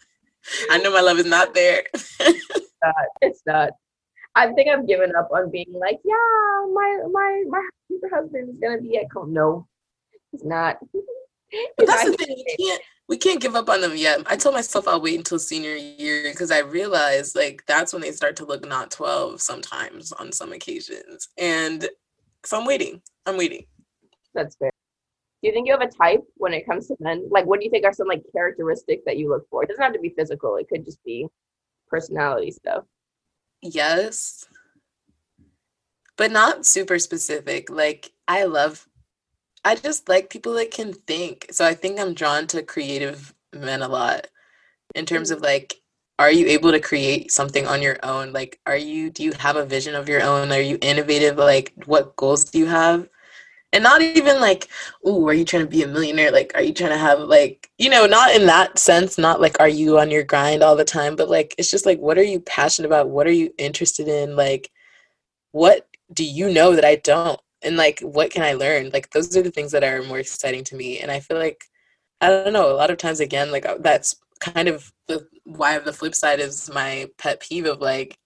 [0.70, 1.84] I know my love is not there.
[3.22, 3.72] it's not.
[4.36, 6.16] I think I've given up on being like, yeah,
[6.74, 9.34] my my my future husband is gonna be at home.
[9.34, 9.68] No,
[10.34, 10.78] it's not.
[11.78, 14.22] But that's the thing, we can't we can't give up on them yet.
[14.26, 18.14] I told myself I'll wait until senior year because I realized like that's when they
[18.14, 21.28] start to look not 12 sometimes on some occasions.
[21.38, 21.90] And
[22.46, 23.02] so I'm waiting.
[23.26, 23.66] I'm waiting.
[24.34, 24.72] That's fair.
[25.42, 27.28] Do you think you have a type when it comes to men?
[27.32, 29.64] Like, what do you think are some like characteristics that you look for?
[29.64, 30.58] It doesn't have to be physical.
[30.58, 31.28] It could just be
[31.90, 32.86] personality stuff.
[33.62, 34.46] Yes.
[36.16, 37.70] But not super specific.
[37.70, 38.88] Like I love
[39.64, 41.48] I just like people that can think.
[41.52, 44.28] So I think I'm drawn to creative men a lot
[44.96, 45.76] in terms of like
[46.20, 48.32] are you able to create something on your own?
[48.32, 50.52] Like are you do you have a vision of your own?
[50.52, 51.38] Are you innovative?
[51.38, 53.08] Like what goals do you have?
[53.74, 54.68] And not even like,
[55.06, 56.32] oh, are you trying to be a millionaire?
[56.32, 59.60] Like, are you trying to have like, you know, not in that sense, not like,
[59.62, 62.24] are you on your grind all the time, but like, it's just like, what are
[62.24, 63.10] you passionate about?
[63.10, 64.36] What are you interested in?
[64.36, 64.70] Like,
[65.54, 67.40] what do you know that I don't?
[67.62, 68.90] And like, what can I learn?
[68.92, 71.00] Like, those are the things that are more exciting to me.
[71.00, 71.64] And I feel like,
[72.20, 75.78] I don't know, a lot of times, again, like, uh, that's kind of the why
[75.80, 78.18] the flip side is my pet peeve of like,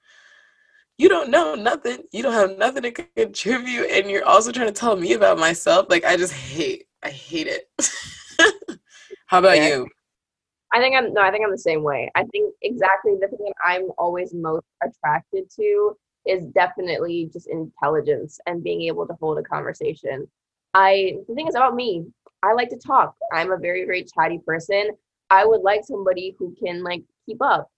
[0.97, 2.03] you don't know nothing.
[2.11, 5.87] You don't have nothing to contribute, and you're also trying to tell me about myself.
[5.89, 7.69] Like I just hate, I hate it.
[9.27, 9.69] How about Yeah.
[9.69, 9.87] you?
[10.73, 12.11] I think I'm no, I think I'm the same way.
[12.15, 18.39] I think exactly the thing that I'm always most attracted to is definitely just intelligence
[18.45, 20.27] and being able to hold a conversation.
[20.73, 22.05] I the thing is about me,
[22.43, 23.15] I like to talk.
[23.33, 24.91] I'm a very, very chatty person.
[25.29, 27.69] I would like somebody who can like keep up.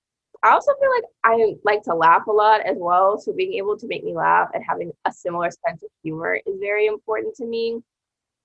[0.44, 3.20] I also feel like I like to laugh a lot as well.
[3.20, 6.56] So being able to make me laugh and having a similar sense of humor is
[6.60, 7.80] very important to me.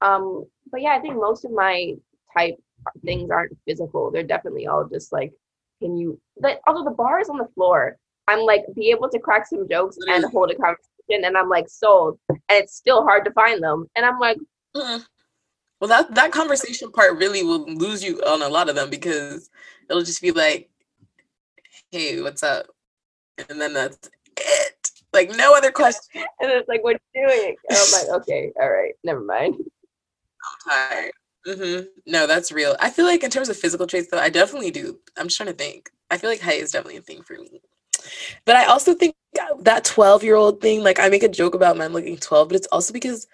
[0.00, 1.94] Um, but yeah, I think most of my
[2.36, 2.56] type
[3.04, 4.10] things aren't physical.
[4.10, 5.32] They're definitely all just like,
[5.80, 6.20] can you?
[6.40, 7.96] But although the bar is on the floor,
[8.28, 11.68] I'm like be able to crack some jokes and hold a conversation, and I'm like
[11.68, 12.18] sold.
[12.28, 14.38] And it's still hard to find them, and I'm like,
[14.76, 15.04] Mm-mm.
[15.80, 19.50] Well, that that conversation part really will lose you on a lot of them because
[19.90, 20.70] it'll just be like,
[21.92, 22.66] "Hey, what's up?"
[23.50, 23.98] And then that's
[24.38, 24.90] it.
[25.12, 26.02] Like no other question.
[26.40, 27.56] and it's like, what are you doing?
[27.68, 29.56] And I'm like, okay, all right, never mind.
[30.68, 31.12] I'm tired.
[31.46, 32.76] hmm No, that's real.
[32.80, 34.98] I feel like in terms of physical traits, though, I definitely do.
[35.16, 35.90] I'm just trying to think.
[36.10, 37.60] I feel like height is definitely a thing for me.
[38.44, 39.14] But I also think
[39.60, 42.56] that 12 year old thing, like I make a joke about men looking 12, but
[42.56, 43.26] it's also because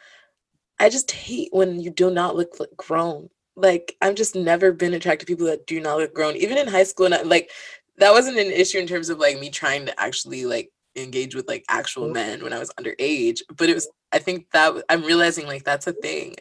[0.80, 3.30] I just hate when you do not look like grown.
[3.56, 6.36] Like I've just never been attracted to people that do not look grown.
[6.36, 7.50] Even in high school, and I- like
[7.98, 11.48] that wasn't an issue in terms of like me trying to actually like engage with
[11.48, 12.14] like actual mm-hmm.
[12.14, 13.40] men when I was underage.
[13.56, 16.36] But it was, I think that I'm realizing like that's a thing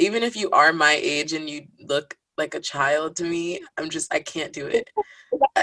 [0.00, 3.90] even if you are my age and you look like a child to me, I'm
[3.90, 4.88] just I can't do it.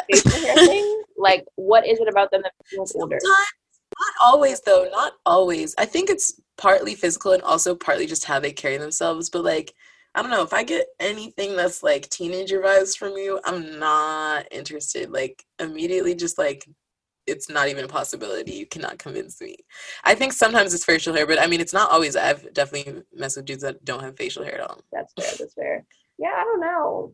[0.09, 3.19] Facial hair thing, like, what is it about them that makes you older?
[3.23, 5.73] Not always though, not always.
[5.77, 9.29] I think it's partly physical and also partly just how they carry themselves.
[9.29, 9.73] But like,
[10.17, 14.47] I don't know if I get anything that's like teenager vibes from you, I'm not
[14.49, 15.11] interested.
[15.11, 16.67] Like immediately, just like
[17.27, 18.53] it's not even a possibility.
[18.53, 19.57] You cannot convince me.
[20.03, 22.15] I think sometimes it's facial hair, but I mean, it's not always.
[22.15, 24.81] I've definitely messed with dudes that don't have facial hair at all.
[24.91, 25.35] That's fair.
[25.37, 25.85] That's fair.
[26.17, 27.13] Yeah, I don't know.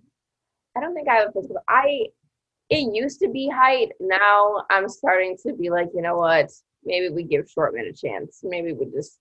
[0.77, 1.57] I don't think I have physical.
[1.67, 2.05] I
[2.69, 3.89] it used to be height.
[3.99, 6.53] Now I'm starting to be like, you know what?
[6.85, 8.39] Maybe we give short men a chance.
[8.43, 9.19] Maybe we just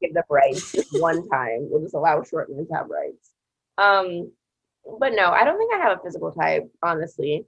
[0.00, 1.68] give them rights one time.
[1.70, 3.30] We'll just allow short men to have rights.
[3.78, 4.32] Um,
[4.98, 6.70] but no, I don't think I have a physical type.
[6.82, 7.44] Honestly,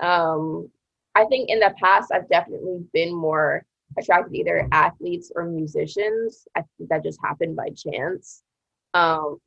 [0.00, 0.70] um,
[1.14, 3.64] I think in the past I've definitely been more
[3.98, 6.46] attracted to either athletes or musicians.
[6.56, 8.42] I think that just happened by chance.
[8.94, 9.38] Um,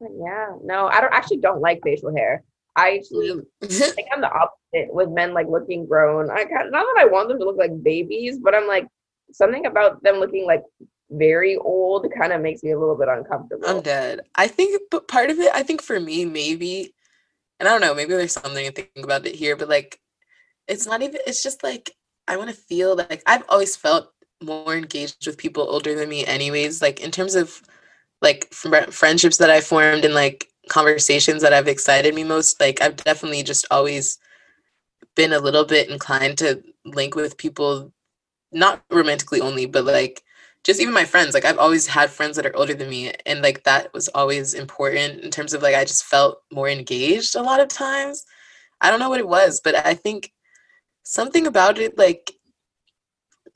[0.00, 2.42] but yeah, no, I don't actually don't like facial hair.
[2.76, 6.30] I actually think I'm the opposite with men like looking grown.
[6.30, 8.86] I kind not that I want them to look like babies, but I'm like
[9.32, 10.62] something about them looking like
[11.10, 13.66] very old kind of makes me a little bit uncomfortable.
[13.66, 14.20] I'm dead.
[14.34, 16.94] I think, but part of it, I think for me, maybe,
[17.60, 20.00] and I don't know, maybe there's something to think about it here, but like,
[20.66, 21.92] it's not even, it's just like,
[22.26, 26.26] I want to feel like I've always felt more engaged with people older than me,
[26.26, 26.82] anyways.
[26.82, 27.62] Like, in terms of
[28.20, 32.80] like fr- friendships that I formed and like conversations that have excited me most, like,
[32.82, 34.18] I've definitely just always
[35.14, 37.92] been a little bit inclined to link with people,
[38.50, 40.22] not romantically only, but like,
[40.66, 43.40] just even my friends like i've always had friends that are older than me and
[43.40, 47.42] like that was always important in terms of like i just felt more engaged a
[47.42, 48.24] lot of times
[48.80, 50.32] i don't know what it was but i think
[51.04, 52.32] something about it like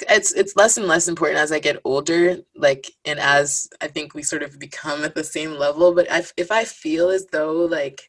[0.09, 4.15] it's it's less and less important as I get older, like and as I think
[4.15, 5.95] we sort of become at the same level.
[5.95, 8.09] But I, if I feel as though like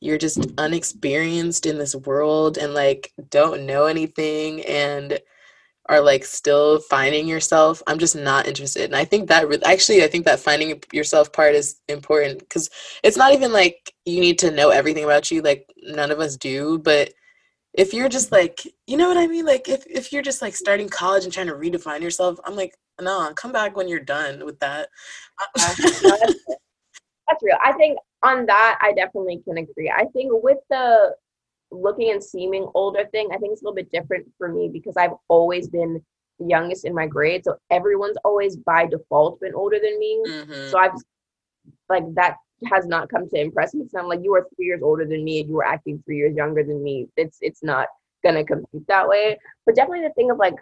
[0.00, 5.20] you're just unexperienced in this world and like don't know anything and
[5.86, 10.02] are like still finding yourself i'm just not interested and i think that re- actually
[10.04, 12.70] i think that finding yourself part is important because
[13.02, 16.36] it's not even like you need to know everything about you like none of us
[16.36, 17.12] do but
[17.74, 19.46] if you're just like you know what i mean?
[19.46, 22.74] Like if, if you're just like starting college and trying to redefine yourself i'm like
[23.00, 24.88] no come back when you're done with that.
[25.56, 27.56] That's real.
[27.64, 29.90] I think on that i definitely can agree.
[29.90, 31.14] I think with the
[31.72, 34.96] looking and seeming older thing i think it's a little bit different for me because
[34.96, 36.00] i've always been
[36.38, 40.70] the youngest in my grade so everyone's always by default been older than me Mhm.
[40.70, 40.92] so i've
[41.88, 42.36] like that
[42.70, 43.86] has not come to impress me.
[43.88, 46.16] So I'm like, you are three years older than me, and you are acting three
[46.18, 47.08] years younger than me.
[47.16, 47.88] It's it's not
[48.24, 49.38] gonna compete that way.
[49.66, 50.54] But definitely the thing of like,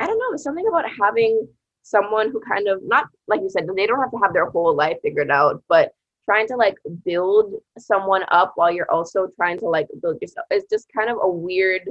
[0.00, 1.48] I don't know, something about having
[1.82, 4.74] someone who kind of not like you said, they don't have to have their whole
[4.74, 5.92] life figured out, but
[6.28, 10.46] trying to like build someone up while you're also trying to like build yourself.
[10.50, 11.82] It's just kind of a weird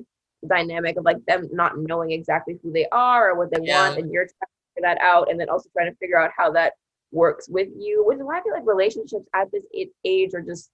[0.47, 3.87] dynamic of like them not knowing exactly who they are or what they Yeah.
[3.89, 6.31] want, and you're trying to figure that out, and then also trying to figure out
[6.37, 6.73] how that
[7.11, 9.63] works with you, which is why I feel like relationships at this
[10.05, 10.69] age are just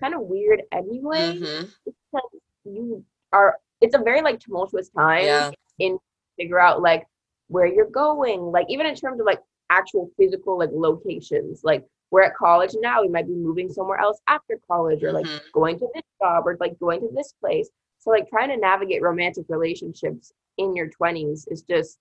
[0.00, 1.38] kind of weird anyway.
[1.40, 1.70] Mhm.
[1.84, 2.30] Because
[2.64, 5.50] you are, it's a very like tumultuous time Yeah.
[5.78, 5.98] in
[6.36, 7.06] figure out like
[7.48, 11.62] where you're going, like even in terms of like actual physical like locations.
[11.62, 15.26] Like we're at college now, we might be moving somewhere else after college, or like
[15.26, 15.40] Mhm.
[15.52, 17.68] going to this job, or like going to this place.
[17.98, 21.98] So like trying to navigate romantic relationships in your 20s is just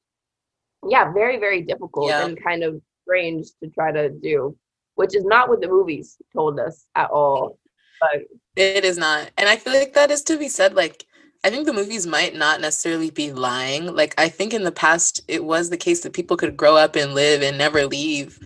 [0.88, 2.26] yeah very very difficult Yeah.
[2.26, 4.56] and kind of strange to try to do
[4.96, 7.58] which is not what the movies told us at all
[8.02, 8.18] but
[8.56, 9.32] It is not.
[9.38, 10.76] And I feel like that is to be said.
[10.76, 11.06] Like,
[11.44, 13.84] I think the movies might not necessarily be lying.
[14.02, 16.96] Like, I think in the past, it was the case that people could grow up
[16.96, 18.40] and live and never leave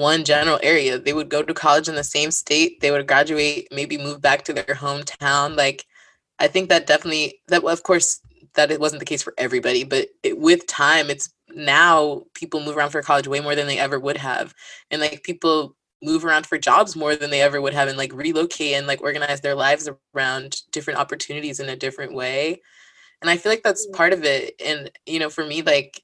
[0.00, 0.98] one general area.
[0.98, 4.44] They would go to college in the same state, they would graduate, maybe move back
[4.44, 5.56] to their hometown.
[5.56, 5.84] Like,
[6.38, 8.20] I think that definitely, that of course,
[8.54, 12.76] that it wasn't the case for everybody, but it, with time, it's now people move
[12.76, 14.54] around for college way more than they ever would have.
[14.90, 18.12] And like, people move around for jobs more than they ever would have and like
[18.14, 22.60] relocate and like organize their lives around different opportunities in a different way
[23.22, 23.92] and i feel like that's Mm.
[23.94, 26.02] part of it and you know for me like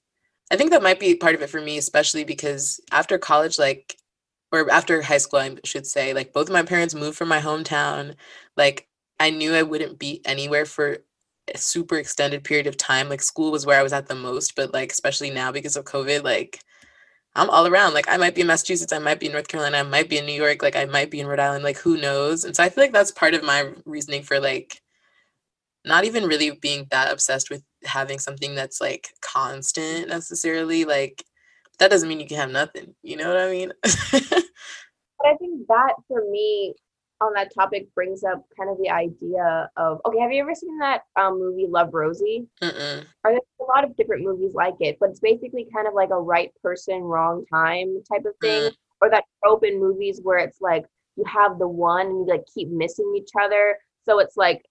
[0.51, 3.97] i think that might be part of it for me especially because after college like
[4.53, 7.41] or after high school i should say like both of my parents moved from my
[7.41, 8.15] hometown
[8.57, 8.89] like
[9.21, 10.99] i knew i wouldn't be anywhere for
[11.55, 14.57] a super extended period of time like school was where i was at the most
[14.57, 16.61] but like especially now because of covid like
[17.37, 17.93] I'm all around.
[17.95, 20.17] Like I might be in Massachusetts, I might be in North Carolina, I might be
[20.19, 22.45] in New York, like I might be in Rhode Island, like who knows?
[22.45, 24.81] And so I feel like that's part of my reasoning for like
[25.87, 30.85] not even really being that obsessed with having something that's like constant necessarily.
[30.85, 31.25] Like
[31.79, 32.95] that doesn't mean you can have nothing.
[33.03, 33.73] You know what I mean?
[35.19, 36.75] but i think that for me
[37.21, 40.79] on that topic brings up kind of the idea of okay have you ever seen
[40.79, 43.05] that um, movie love rosie Mm-mm.
[43.25, 46.11] or there's a lot of different movies like it but it's basically kind of like
[46.11, 48.71] a right person wrong time type of thing
[49.01, 50.85] or that trope in movies where it's like
[51.17, 54.63] you have the one and you like keep missing each other so it's like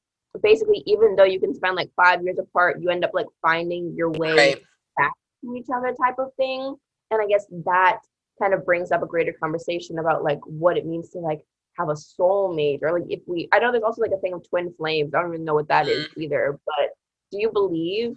[0.41, 3.93] basically even though you can spend like five years apart you end up like finding
[3.95, 5.11] your way Right.
[5.43, 6.75] to each other type of thing.
[7.11, 7.99] And i guess that
[8.41, 11.41] kind of brings up a greater conversation about like what it means to like
[11.77, 14.47] have a soulmate or like if we i know there's also like a thing of
[14.47, 15.13] twin flames.
[15.13, 16.23] I don't even know what that is mm.
[16.23, 16.59] either.
[16.65, 16.89] But
[17.31, 18.15] do you believe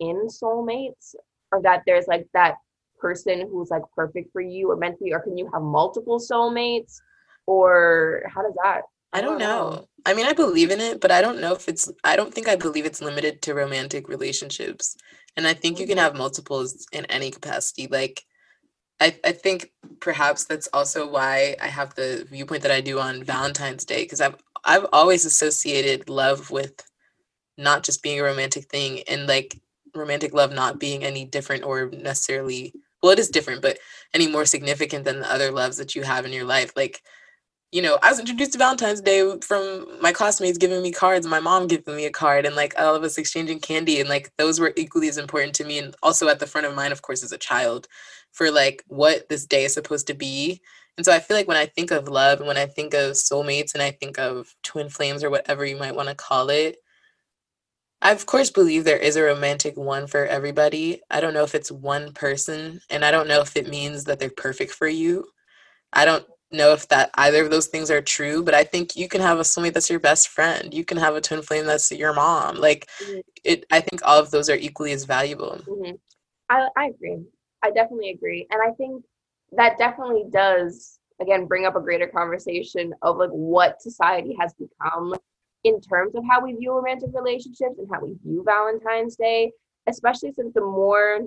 [0.00, 1.14] in soulmates?
[1.52, 2.56] Or that there's like that
[2.98, 5.14] person who's like perfect for you or you?
[5.14, 7.00] Or can you have multiple soulmates?
[7.46, 8.82] Or how does that
[9.14, 9.88] I don't know.
[10.04, 12.48] I mean, I believe in it, but I don't know if it's, I don't think
[12.48, 14.96] I believe it's limited to romantic relationships.
[15.36, 16.04] And I think you can mm-hmm.
[16.04, 17.86] have multiples in any capacity.
[17.86, 18.24] Like,
[19.00, 23.22] I, I think perhaps that's also why I have the viewpoint that I do on
[23.22, 26.74] Valentine's Day, because I've, I've always associated love with
[27.56, 29.60] not just being a romantic thing and like
[29.94, 33.78] romantic love not being any different or necessarily, well, it is different, but
[34.12, 36.72] any more significant than the other loves that you have in your life.
[36.74, 37.00] Like,
[37.74, 41.40] you know, I was introduced to Valentine's Day from my classmates giving me cards, my
[41.40, 43.98] mom giving me a card, and like all of us exchanging candy.
[43.98, 45.80] And like those were equally as important to me.
[45.80, 47.88] And also at the front of mind, of course, as a child,
[48.30, 50.60] for like what this day is supposed to be.
[50.96, 53.14] And so I feel like when I think of love and when I think of
[53.14, 56.76] soulmates and I think of twin flames or whatever you might want to call it,
[58.00, 61.00] I of course believe there is a romantic one for everybody.
[61.10, 64.20] I don't know if it's one person, and I don't know if it means that
[64.20, 65.26] they're perfect for you.
[65.92, 69.08] I don't know if that either of those things are true, but I think you
[69.08, 70.72] can have a soulmate that's your best friend.
[70.72, 72.56] You can have a twin flame that's your mom.
[72.56, 73.22] Like Mhm.
[73.44, 75.58] it I think all of those are equally as valuable.
[75.68, 75.92] hmm
[76.50, 77.24] I, I agree.
[77.62, 78.46] I definitely agree.
[78.50, 79.04] And I think
[79.52, 85.14] that definitely does, again, bring up a greater conversation of like what society has become
[85.64, 89.52] in terms of how we view romantic relationships and how we view Valentine's Day,
[89.86, 91.20] especially since the more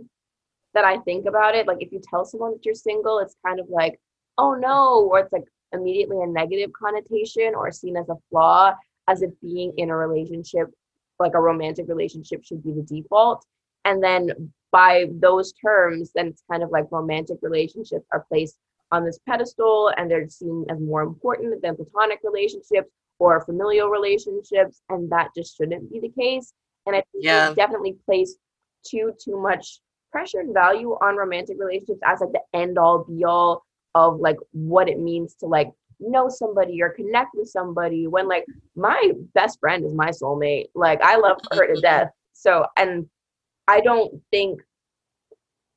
[0.75, 3.59] that I think about it, like if you tell someone that you're single, it's kind
[3.59, 3.99] of like,
[4.37, 8.73] oh no, or it's like immediately a negative connotation or seen as a flaw,
[9.07, 10.67] as if being in a relationship,
[11.19, 13.45] like a romantic relationship, should be the default.
[13.85, 18.57] And then by those terms, then it's kind of like romantic relationships are placed
[18.91, 24.81] on this pedestal and they're seen as more important than platonic relationships or familial relationships.
[24.89, 26.53] And that just shouldn't be the case.
[26.85, 27.53] And I think Yeah.
[27.53, 28.37] definitely place
[28.85, 33.25] too too much pressure and value on romantic relationships as like the end all be
[33.25, 33.65] all
[33.97, 38.45] of like what it means to like know somebody or connect with somebody when like
[38.75, 40.67] my best friend is my soulmate.
[40.75, 41.81] Like i love her to mm-hmm.
[41.81, 42.09] death.
[42.33, 43.07] So and
[43.67, 44.61] i don't think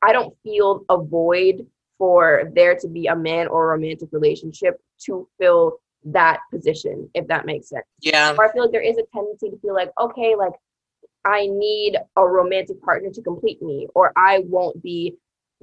[0.02, 1.66] i don't feel a void
[1.98, 7.26] for there to be a man or a romantic relationship to fill that position if
[7.28, 7.84] that makes sense.
[8.00, 8.34] Yeah.
[8.36, 10.54] or I feel like there is a tendency to feel like, okay, like
[11.24, 15.16] I need a romantic partner to complete me, or I won't be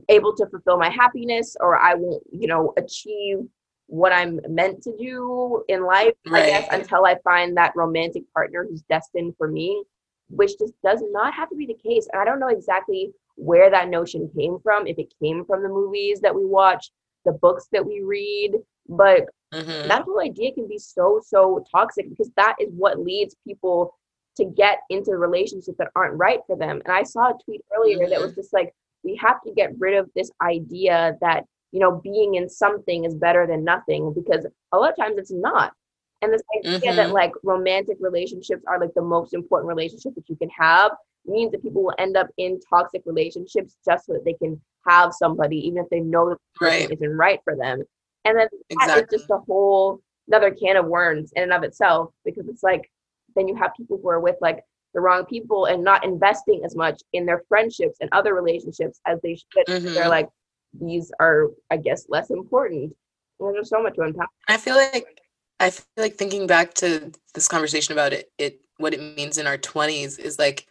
[0.10, 3.40] able to fulfill my happiness, or I won't, you know, achieve
[3.88, 8.66] what I'm meant to do in life, I guess, until I find that romantic partner
[8.70, 9.84] who's destined for me,
[10.30, 12.08] which just does not have to be the case.
[12.12, 15.70] And I don't know exactly where that notion came from, if it came from the
[15.70, 16.92] movies that we watch,
[17.26, 18.56] the books that we read,
[18.90, 19.88] but Mhm.
[19.88, 23.96] that whole idea can be so so toxic because that is what leads people
[24.36, 28.08] to get into relationships that aren't right for them and i saw a tweet earlier
[28.10, 32.00] that was just like we have to get rid of this idea that you know
[32.04, 35.74] being in something is better than nothing because a lot of times it's not
[36.22, 37.14] and this idea that Mhm.
[37.14, 40.92] like romantic relationships are like the most important relationship that you can have
[41.26, 45.14] means that people will end up in toxic relationships just so that they can have
[45.14, 46.92] somebody even if they know that the person Right.
[46.92, 47.84] isn't right for them
[48.26, 48.48] and then
[48.80, 52.64] that is just a whole another can of worms in and of itself because it's
[52.64, 52.90] like
[53.36, 54.64] then you have people who are with like
[54.98, 59.20] the wrong people and not investing as much in their friendships and other relationships as
[59.22, 59.68] they should.
[59.68, 59.94] Mhm.
[59.94, 60.28] They're like
[60.74, 62.96] these are, I guess, less important.
[63.40, 64.28] And there's so much to unpack.
[64.48, 65.22] I feel like
[65.60, 69.46] I feel like thinking back to this conversation about it, it what it means in
[69.46, 70.66] our 20s is like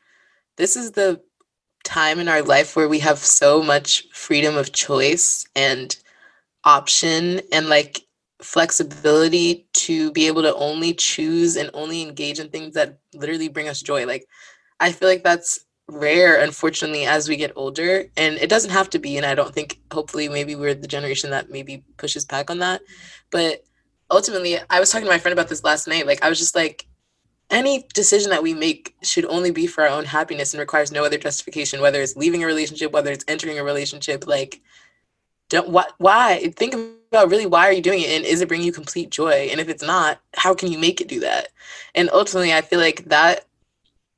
[0.57, 1.21] this is the
[1.85, 5.97] time in our life where we have so much freedom of choice and
[6.65, 8.01] option and like
[8.43, 13.69] flexibility to be able to only choose and only engage in things that literally bring
[13.69, 14.07] us joy.
[14.07, 14.27] Like
[14.81, 18.99] I feel like that's rare unfortunately as we get older and it doesn't have to
[18.99, 22.59] be and I don't think hopefully maybe we're the generation that maybe pushes back on
[22.59, 22.83] that.
[23.31, 23.65] But
[24.11, 26.07] ultimately I was talking to my friend about this last night.
[26.07, 26.87] Like I was just like
[27.51, 31.05] any decision that we make should only be for our own happiness and requires no
[31.05, 34.61] other justification whether it's leaving a relationship whether it's entering a relationship like
[35.49, 36.75] don't why, why think
[37.17, 38.11] about really why are you doing it?
[38.11, 39.49] And is it bringing you complete joy?
[39.51, 41.49] And if it's not how can you make it do that?
[41.95, 43.47] And ultimately i feel like that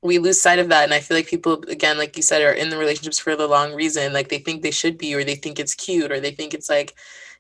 [0.03, 0.85] we lose sight of that.
[0.85, 3.49] And i feel like people again like you said are in the relationships for the
[3.49, 4.13] long reason.
[4.13, 6.71] Like they think they should be or they think it's cute or they think it's
[6.71, 6.95] like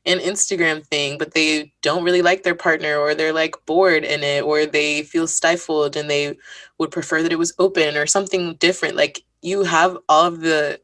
[0.06, 4.22] an instagram thing but they don't really like their partner or they're like bored in
[4.22, 6.36] it or they feel stifled and they
[6.78, 8.96] would prefer that it was open or something different.
[8.96, 10.80] Like you have all of the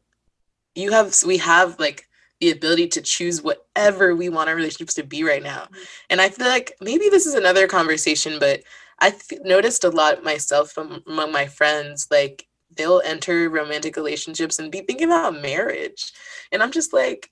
[0.75, 2.07] you have we have like
[2.39, 5.67] the ability to choose whatever we want our relationships to be right now.
[6.09, 8.61] And i feel like maybe this is another conversation but
[8.99, 14.71] i've noticed a lot myself from among my friends like they'll enter romantic relationships and
[14.71, 16.11] be thinking about marriage.
[16.51, 17.31] And i'm just like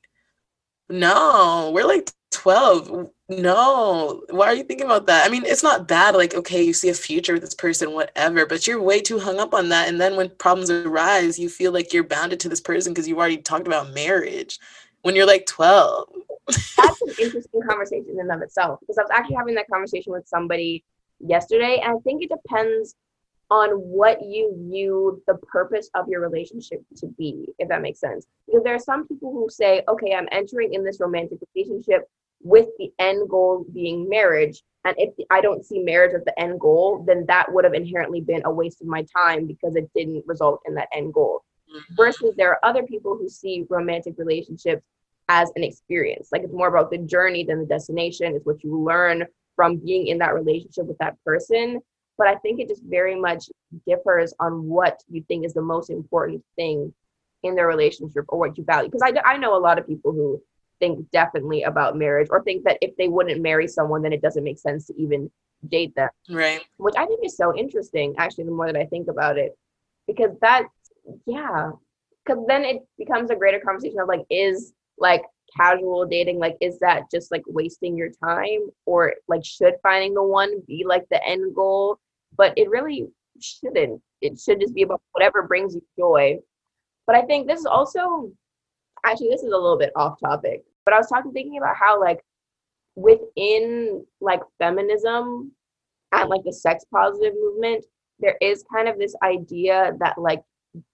[0.89, 5.25] no we're like 12 no why are you thinking about that?
[5.25, 8.45] I mean it's not bad like okay you see a future with this person whatever
[8.45, 9.87] but you're way too hung up on that.
[9.87, 13.17] And then when problems arise you feel like you're bounded to this person because you've
[13.17, 14.59] already talked about marriage
[15.03, 16.09] when you're like 12
[16.47, 20.11] That's an interesting conversation in and of itself because I was actually having that conversation
[20.11, 20.83] with somebody
[21.19, 22.95] yesterday, and I think it depends
[23.49, 28.25] on what you view the purpose of your relationship to be, if that makes sense.
[28.47, 32.09] Because there are some people who say, okay, I'm entering in this romantic relationship
[32.41, 34.63] with the end goal being marriage.
[34.85, 38.21] And if I don't see marriage as the end goal, then that would have inherently
[38.21, 41.43] been a waste of my time because it didn't result in that end goal.
[41.69, 41.95] Mm-hmm.
[41.95, 44.83] Versus there are other people who see romantic relationships
[45.29, 46.29] as an experience.
[46.31, 48.35] Like it's more about the journey than the destination.
[48.35, 51.79] It's what you learn from being in that relationship with that person.
[52.17, 53.45] But I think it just very much
[53.87, 56.93] differs on what you think is the most important thing
[57.41, 58.89] in their relationship or what you value.
[58.89, 60.41] Because I, I know a lot of people who
[60.79, 64.43] think definitely about marriage or think that if they wouldn't marry someone, then it doesn't
[64.43, 65.31] make sense to even
[65.69, 66.09] date them.
[66.29, 66.61] Right.
[66.77, 69.57] Which I think is so interesting, actually, the more that I think about it.
[70.07, 70.65] Because that,
[71.25, 71.71] yeah,
[72.25, 75.23] because then it becomes a greater conversation of like, is like
[75.55, 78.69] casual dating, like, is that just like wasting your time?
[78.85, 81.99] Or like, should finding the one be like the end goal?
[82.35, 83.07] But it really
[83.39, 84.01] shouldn't.
[84.21, 86.39] It should just be about whatever brings you joy.
[87.05, 88.31] But I think this is also,
[89.05, 91.99] actually, this is a little bit off topic, but I was talking, thinking about how
[91.99, 92.19] like
[92.95, 95.51] within like feminism
[96.11, 97.83] and like the sex positive movement,
[98.19, 100.41] there is kind of this idea that like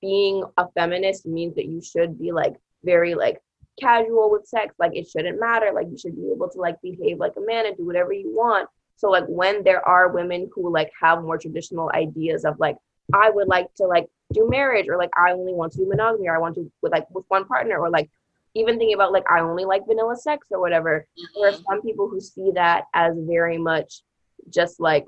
[0.01, 3.39] being a feminist means that you should be like very like
[3.79, 7.17] casual with sex like it shouldn't matter like you should be able to like behave
[7.17, 10.71] like a man and do whatever you want so like when there are women who
[10.71, 12.75] like have more traditional ideas of like
[13.13, 16.27] i would like to like do marriage or like i only want to do monogamy
[16.27, 18.09] or i want to with like with one partner or like
[18.55, 21.05] even thinking about like I only like vanilla sex or whatever.
[21.17, 21.41] Mm-hmm.
[21.41, 24.01] There are some people who see that as very much
[24.49, 25.05] just like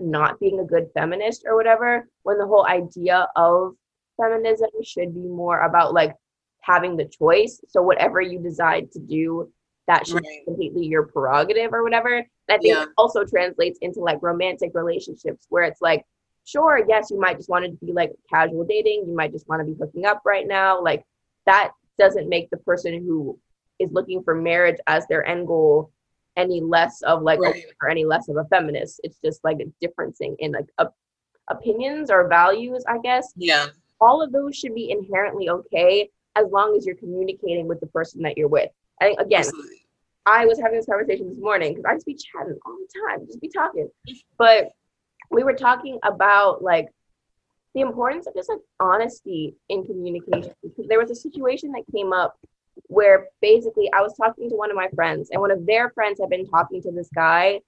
[0.00, 3.74] not being a good feminist or whatever, when the whole idea of
[4.16, 6.14] feminism should be more about like
[6.68, 7.60] having the choice.
[7.68, 9.50] So whatever you decide to do,
[9.86, 10.24] that should right.
[10.24, 12.18] be completely your prerogative or whatever.
[12.48, 12.82] I think yeah.
[12.84, 16.04] it also translates into like romantic relationships where it's like,
[16.44, 19.60] sure, yes, you might just want to be like casual dating, you might just want
[19.60, 20.80] to be hooking up right now.
[20.80, 21.04] Like
[21.46, 23.38] that doesn't make the person who
[23.78, 25.90] is looking for marriage as their end goal
[26.36, 27.64] any less of like right.
[27.82, 29.00] or any less of a feminist.
[29.02, 30.66] It's just like a differencing in like
[31.48, 33.32] opinions or values, I guess.
[33.36, 33.66] Yeah.
[34.00, 38.22] All of those should be inherently okay as long as you're communicating with the person
[38.22, 38.70] that you're with.
[39.00, 39.86] I think again, Absolutely.
[40.26, 43.26] I was having this conversation this morning because I just be chatting all the time,
[43.26, 43.88] just be talking.
[44.36, 44.70] But
[45.30, 46.88] we were talking about like
[47.74, 50.52] the importance of just like honesty in communication.
[50.62, 52.36] Because there was a situation that came up
[52.84, 56.20] where basically I was talking to one of my friends, and one of their friends
[56.20, 57.60] had been talking to this guy,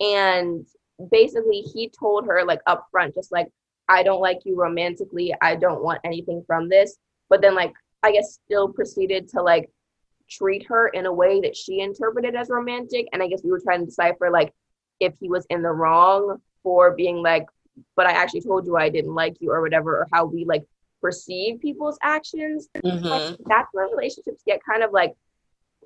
[0.00, 0.66] and
[1.10, 3.48] basically he told her like up front, just like,
[3.88, 6.96] I don't like you romantically, I don't want anything from this.
[7.28, 7.72] But then like
[8.02, 9.70] I guess still proceeded to like
[10.30, 13.08] treat her in a way that she interpreted as romantic.
[13.12, 14.52] And I guess we were trying to decipher like
[15.00, 17.46] if he was in the wrong for being like,
[17.96, 20.64] but I actually told you I didn't like you or whatever, or how we like
[21.00, 22.68] perceive people's actions.
[22.76, 23.42] Mm-hmm.
[23.46, 25.14] That's where relationships get kind of like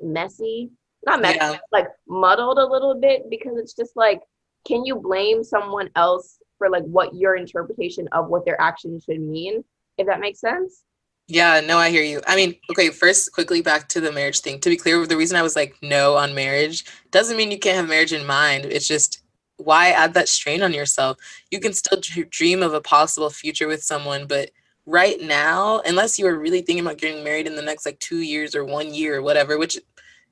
[0.02, 0.70] messy.
[1.04, 1.58] Not messy, yeah.
[1.72, 4.20] like muddled a little bit because it's just like,
[4.66, 9.20] can you blame someone else for like what your interpretation of what their actions should
[9.20, 9.64] mean?
[9.98, 10.82] If that makes sense.
[11.28, 12.20] Yeah, no, I hear you.
[12.26, 14.60] I mean, okay, first, quickly back to the marriage thing.
[14.60, 17.76] To be clear, the reason I was like no on marriage doesn't mean you can't
[17.76, 18.66] have marriage in mind.
[18.66, 19.22] It's just
[19.56, 21.16] why add that strain on yourself?
[21.50, 22.00] You can still
[22.30, 24.50] dream of a possible future with someone, but
[24.86, 28.18] right now, unless you are really thinking about getting married in the next like two
[28.18, 29.78] years or one year or whatever, which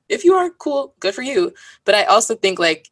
[0.09, 1.53] if you are cool, good for you.
[1.85, 2.89] But I also think like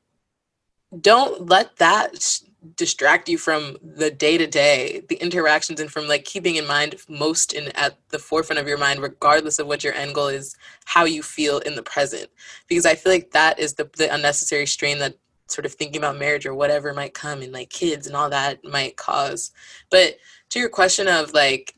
[0.99, 2.39] don't let that
[2.75, 6.95] distract you from the day to day, the interactions, and from like keeping in mind
[7.07, 10.55] most in at the forefront of your mind, regardless of what your end goal is,
[10.85, 12.27] how you feel in the present.
[12.67, 16.17] Because I feel like that is the, the unnecessary strain that sort of thinking about
[16.17, 19.51] marriage or whatever might come and like kids and all that might cause.
[19.89, 20.17] But
[20.49, 21.75] to your question of like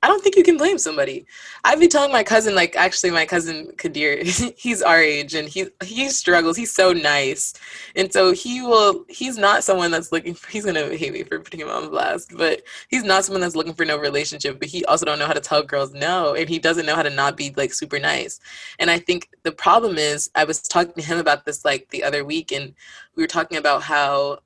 [0.00, 1.26] I don't think you can blame somebody.
[1.64, 4.22] I've been telling my cousin, like actually my cousin Kadir,
[4.56, 6.56] he's our age and he he struggles.
[6.56, 7.54] He's so nice.
[7.96, 11.40] And so he will he's not someone that's looking for he's gonna hate me for
[11.40, 14.84] putting him on blast, but he's not someone that's looking for no relationship, but he
[14.84, 16.34] also don't know how to tell girls no.
[16.34, 18.38] And he doesn't know how to not be like super nice.
[18.78, 22.04] And I think the problem is I was talking to him about this like the
[22.04, 22.72] other week and
[23.16, 24.40] we were talking about how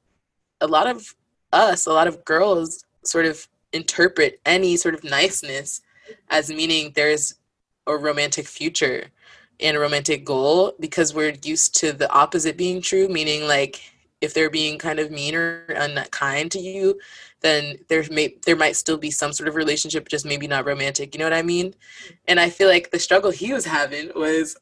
[0.63, 1.15] a lot of
[1.53, 5.83] us, a lot of girls sort of interpret any sort of niceness
[6.31, 7.35] as meaning there's
[7.87, 9.07] a romantic future
[9.61, 13.81] and a romantic goal because we're used to the opposite being true, meaning like
[14.21, 16.99] if they're being kind of mean or unkind to you,
[17.41, 21.15] then there may there might still be some sort of relationship, just maybe not romantic.
[21.15, 21.75] You know what I mean?
[22.29, 24.57] And I feel like the struggle he was having was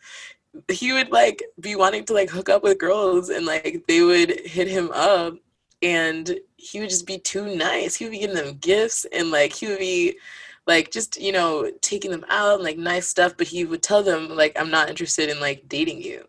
[0.69, 4.41] he would like be wanting to like hook up with girls and like they would
[4.47, 5.35] hit him up
[5.83, 7.97] and he would just be too nice.
[7.97, 10.19] He would be giving them gifts and like he would be
[10.67, 14.03] like just you know taking them out and like nice stuff but he would tell
[14.03, 16.25] them like i'm not interested in like dating you.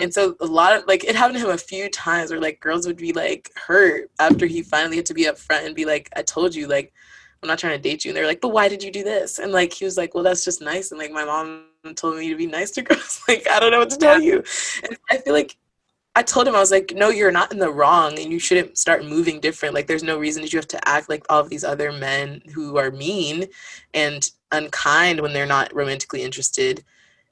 [0.00, 2.60] And so a lot of like it happened to him a few times where like
[2.60, 6.08] girls would be like hurt after he finally had to be upfront and be like
[6.16, 6.92] i told you like
[7.42, 8.10] i'm not trying to date you.
[8.10, 9.40] And they're like but why did you do this?
[9.40, 10.92] And like he was like well that's just nice.
[10.92, 11.64] And like my mom
[11.96, 13.20] told me to be nice to girls.
[13.28, 14.42] Like i don't know what to tell you.
[14.84, 15.56] And i feel like
[16.14, 18.76] I told him I was like, no, you're not in the wrong, and you shouldn't
[18.76, 19.74] start moving different.
[19.74, 22.42] Like, there's no reason that you have to act like all of these other men
[22.54, 23.46] who are mean
[23.94, 26.84] and unkind when they're not romantically interested.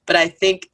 [0.07, 0.71] But I think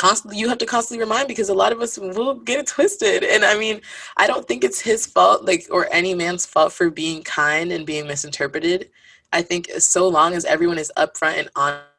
[0.00, 3.22] constantly you have to constantly remind because a lot of us will get it twisted
[3.22, 3.78] and i mean
[4.16, 7.84] i don't think it's his fault like or any man's fault for being kind and
[7.84, 8.88] being misinterpreted
[9.32, 11.50] i think so long as everyone is upfront and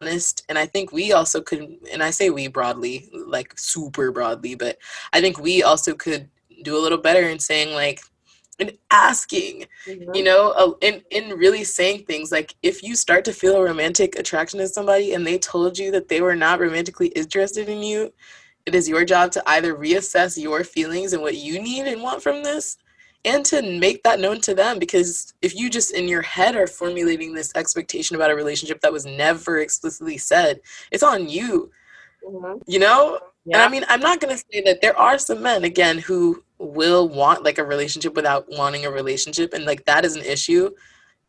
[0.02, 4.56] honest and i think we also could and i say we broadly like super broadly
[4.56, 4.78] but
[5.14, 6.30] i think we also could
[6.64, 8.02] do a little better in saying like
[8.60, 10.14] and asking mm-hmm.
[10.14, 14.18] you know in in really saying things like if you start to feel a romantic
[14.18, 18.14] attraction to somebody and they told you that they were not romantically interested in you
[18.66, 22.22] it is your job to either reassess your feelings and what you need and want
[22.22, 22.78] from this
[23.26, 26.68] and to make that known to them because if you just in your head are
[26.68, 30.60] formulating this expectation about a relationship that was never explicitly said
[30.92, 31.70] it's on you
[32.28, 32.58] mm-hmm.
[32.68, 33.58] you know yeah.
[33.58, 36.44] and i mean i'm not going to say that there are some men again who
[36.58, 40.70] will want like a relationship without wanting a relationship and like that is an issue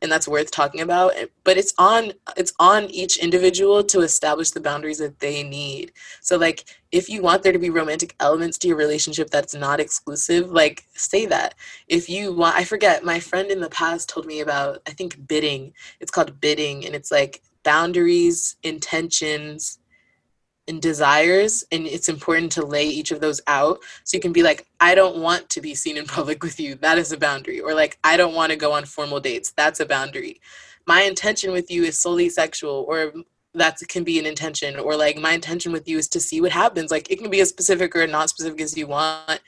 [0.02, 1.12] and that's worth talking about
[1.44, 5.92] but it's on it's on each individual to establish the boundaries that they need.
[6.20, 9.80] So like if you want there to be romantic elements to your relationship that's not
[9.80, 11.54] exclusive like say that.
[11.88, 15.26] If you want i forget my friend in the past told me about i think
[15.26, 15.72] bidding.
[16.00, 19.78] It's called bidding and it's like boundaries intentions
[20.68, 23.80] and desires and it's important to lay each of those out.
[24.04, 26.74] So you can be like i don't want to be seen in public with you.
[26.76, 27.60] That is a boundary.
[27.60, 29.52] Or like i don't want to go on formal dates.
[29.52, 30.40] That's a boundary.
[30.86, 33.12] My intention with you is solely sexual or
[33.54, 34.78] that can be an intention.
[34.78, 36.90] Or like my intention with you is to see what happens.
[36.90, 39.40] Like it can be as specific or not specific as you want.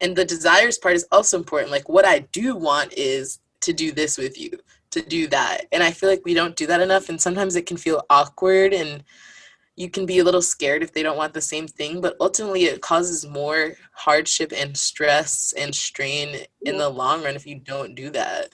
[0.00, 1.72] And the desires part is also important.
[1.72, 4.52] Like what i do want is to do this with you
[4.92, 5.66] to do that.
[5.72, 8.72] And i feel like we don't do that enough and sometimes it can feel awkward
[8.72, 9.02] and
[9.80, 12.64] you can be a little scared if they don't want the same thing, but ultimately
[12.64, 17.94] it causes more hardship and stress and strain in the long run if you don't
[17.94, 18.50] do that.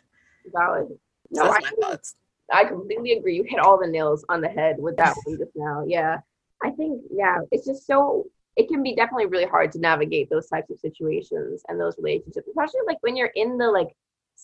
[0.55, 0.87] Valid.
[1.33, 2.15] No, so that's I, my thoughts.
[2.53, 3.35] I completely agree.
[3.35, 5.83] You hit all the nails on the head with that one just now.
[5.85, 6.19] Yeah.
[6.63, 10.47] I think, yeah, it's just so, it can be definitely really hard to navigate those
[10.47, 13.89] types of situations and those relationships, especially like when you're in the like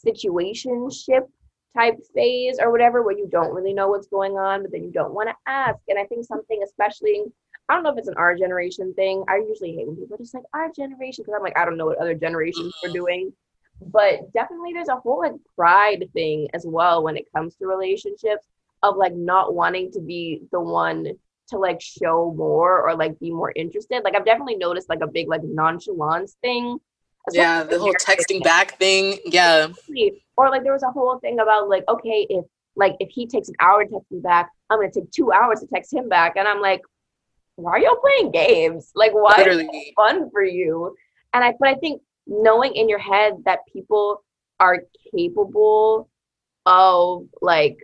[0.04, 1.28] situationship
[1.76, 4.92] type phase or whatever where you don't really know what's going on, but then you
[4.92, 5.78] don't want to ask.
[5.88, 7.22] And I think something, especially,
[7.68, 9.24] I don't know if it's an our generation thing.
[9.28, 11.86] I usually hate when people just like our generation because I'm like, I don't know
[11.86, 12.94] what other generations are mm-hmm.
[12.94, 13.32] doing.
[13.80, 18.46] But definitely there's a whole like pride thing as well when it comes to relationships
[18.82, 21.06] of like not wanting to be the one
[21.48, 24.02] to like show more or like be more interested.
[24.04, 26.78] Like I've definitely noticed like a big like nonchalance thing
[27.30, 29.18] yeah, the whole texting back thing.
[29.24, 29.68] Yeah.
[30.36, 32.44] Or like there was a whole thing about like, okay, if
[32.74, 35.60] like if he takes an hour to text me back, I'm gonna take two hours
[35.60, 36.36] to text him back.
[36.36, 36.80] And I'm like,
[37.56, 38.90] why are y'all playing games?
[38.94, 39.64] Like why Literally.
[39.64, 40.94] is it fun for you?
[41.34, 44.24] And I but I think knowing in your head that people
[44.58, 44.82] are
[45.14, 46.08] capable
[46.66, 47.76] of like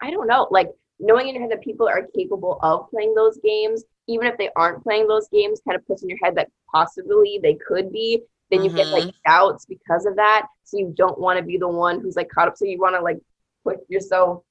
[0.00, 0.70] I don't know, like
[1.00, 4.50] knowing in your head that people are capable of playing those games even if they
[4.56, 8.22] aren't playing those games, kind of puts in your head that possibly they could be.
[8.50, 8.76] Then you mm-hmm.
[8.76, 9.30] get like mm-hmm.
[9.30, 10.46] doubts because of that.
[10.64, 12.56] So you don't want to be the one who's like caught up.
[12.56, 13.18] So you want to like
[13.64, 14.42] put yourself,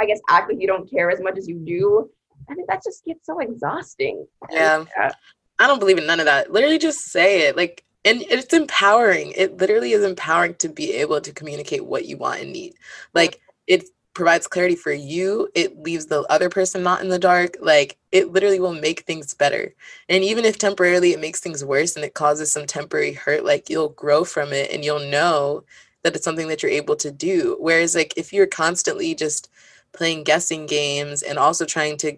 [0.00, 2.10] I guess, act like you don't care as much as you do.
[2.50, 4.26] I think that just gets so exhausting.
[4.50, 4.84] Yeah.
[4.96, 5.12] yeah.
[5.58, 6.52] I don't believe in none of that.
[6.52, 7.56] Literally just say it.
[7.56, 9.32] Like, and it's empowering.
[9.36, 12.74] It literally is empowering to be able to communicate what you want and need.
[13.12, 17.56] Like, it's provides clarity for you it leaves the other person not in the dark
[17.60, 19.74] like it literally will make things better.
[20.08, 23.68] And even if temporarily it makes things worse and it causes some temporary hurt like
[23.68, 25.64] you'll grow from it and you'll know
[26.02, 27.56] that it's something that you're able to do.
[27.60, 29.50] Whereas like if you're constantly just
[29.92, 32.16] playing guessing games and also trying to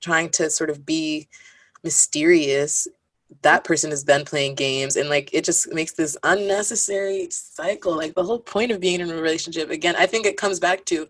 [0.00, 1.28] trying to sort of be
[1.82, 2.86] mysterious
[3.42, 7.96] that person is then playing games and like it just makes this unnecessary cycle.
[7.96, 10.84] Like the whole point of being in a relationship again i think it comes back
[10.86, 11.08] to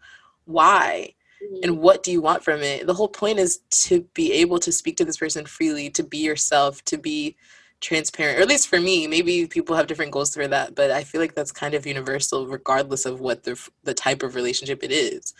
[0.51, 1.81] why and mm-hmm.
[1.81, 2.87] what do you want from it?
[2.87, 6.19] The whole point is to be able to speak to this person freely to be
[6.19, 7.37] yourself to be
[7.81, 11.03] transparent or at least for me maybe people have different goals for that but i
[11.03, 14.93] feel like that's kind of universal regardless of what the the type of relationship it
[14.93, 15.33] is.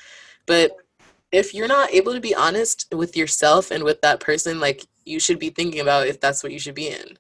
[0.47, 0.73] But
[1.33, 5.21] if you're not able to be honest with yourself and with that person like you
[5.21, 7.19] should be thinking about if that's what you should be in.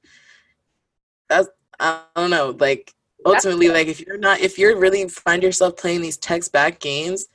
[1.28, 2.94] That's i don't know like
[3.26, 7.28] ultimately like if you're not if you're really find yourself playing these text back games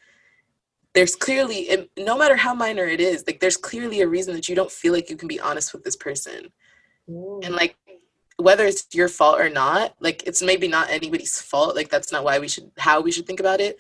[0.96, 4.56] there's clearly no matter how minor it is like there's clearly a reason that you
[4.56, 6.50] don't feel like you can be honest with this person.
[7.08, 7.76] And like
[8.38, 12.24] whether it's your fault or not like it's maybe not anybody's fault like that's not
[12.24, 13.78] why we should how we should think about it.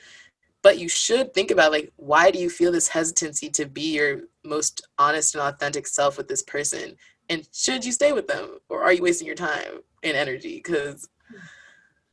[0.61, 4.21] But you should think about like why do you feel this hesitancy to be your
[4.43, 6.97] most honest and authentic self with this person?
[7.29, 10.57] And should you stay with them or are you wasting your time and energy?
[10.57, 11.07] Because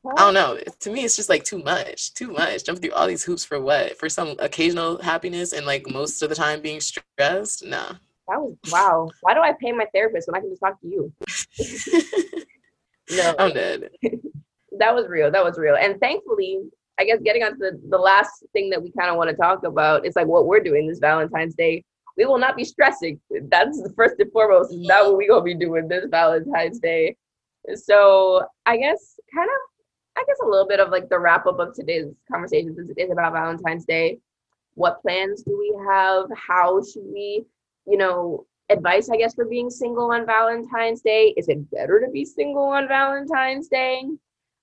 [0.05, 0.59] I don't know.
[0.80, 2.64] To me, it's just like too much, too much.
[2.64, 3.96] Jump through all these hoops for what?
[3.98, 7.64] For some occasional happiness and like most of the time being stressed?
[7.64, 7.94] Nah.
[8.28, 9.09] That was wow.
[9.20, 11.12] Why do I pay my therapist when I can just talk to you?
[13.16, 13.90] no, I'm dead.
[14.78, 15.30] that was real.
[15.30, 15.76] That was real.
[15.76, 16.59] And thankfully,
[16.98, 19.36] I guess getting on to the, the last thing that we kind of want to
[19.36, 21.84] talk about is like what we're doing this Valentine's Day.
[22.16, 23.20] We will not be stressing.
[23.48, 24.74] That's the first and foremost.
[24.86, 27.16] That's what we gonna be doing this Valentine's Day.
[27.74, 29.72] So I guess kind of
[30.16, 33.00] I guess a little bit of like the wrap up of today's conversation since it
[33.00, 34.18] is about Valentine's Day.
[34.74, 36.26] What plans do we have?
[36.36, 37.44] How should we,
[37.86, 41.34] you know, advice I guess for being single on Valentine's Day?
[41.36, 44.02] Is it better to be single on Valentine's Day?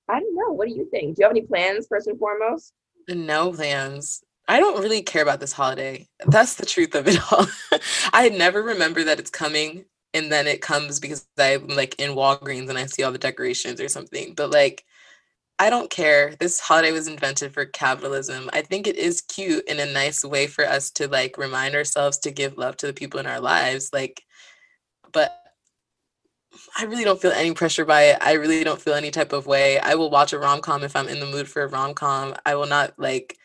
[0.08, 0.54] I don't know.
[0.54, 1.16] What do you think?
[1.16, 2.74] Do you have any plans first and foremost?
[3.08, 4.24] No plans.
[4.48, 6.08] I don't really care about this holiday.
[6.26, 7.46] That's the truth of it all.
[8.14, 12.70] I never remember that it's coming and then it comes because I'm like in Walgreens
[12.70, 14.34] and I see all the decorations or something.
[14.34, 14.84] But like
[15.62, 16.36] I don't care.
[16.40, 18.50] This holiday was invented for capitalism.
[18.54, 22.18] I think it is cute in a nice way for us to like remind ourselves
[22.20, 23.90] to give love to the people in our lives.
[23.92, 24.24] Like,
[25.12, 25.38] but
[26.78, 28.18] I really don't feel any pressure by it.
[28.22, 29.80] I really don't feel any type of way.
[29.80, 32.36] I will watch a rom com if I'm in the mood for a rom com.
[32.46, 33.36] I will not like.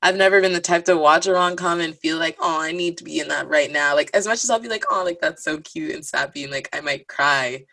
[0.00, 2.72] I've never been the type to watch a rom com and feel like, oh, I
[2.72, 3.94] need to be in that right now.
[3.94, 6.52] Like as much as I'll be like, oh, like that's so cute and sappy, and
[6.52, 7.64] like I might cry.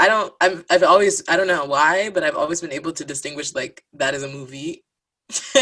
[0.00, 0.32] I don't.
[0.40, 1.22] I've I've always.
[1.28, 4.28] I don't know why, but I've always been able to distinguish like that is a
[4.28, 4.82] movie.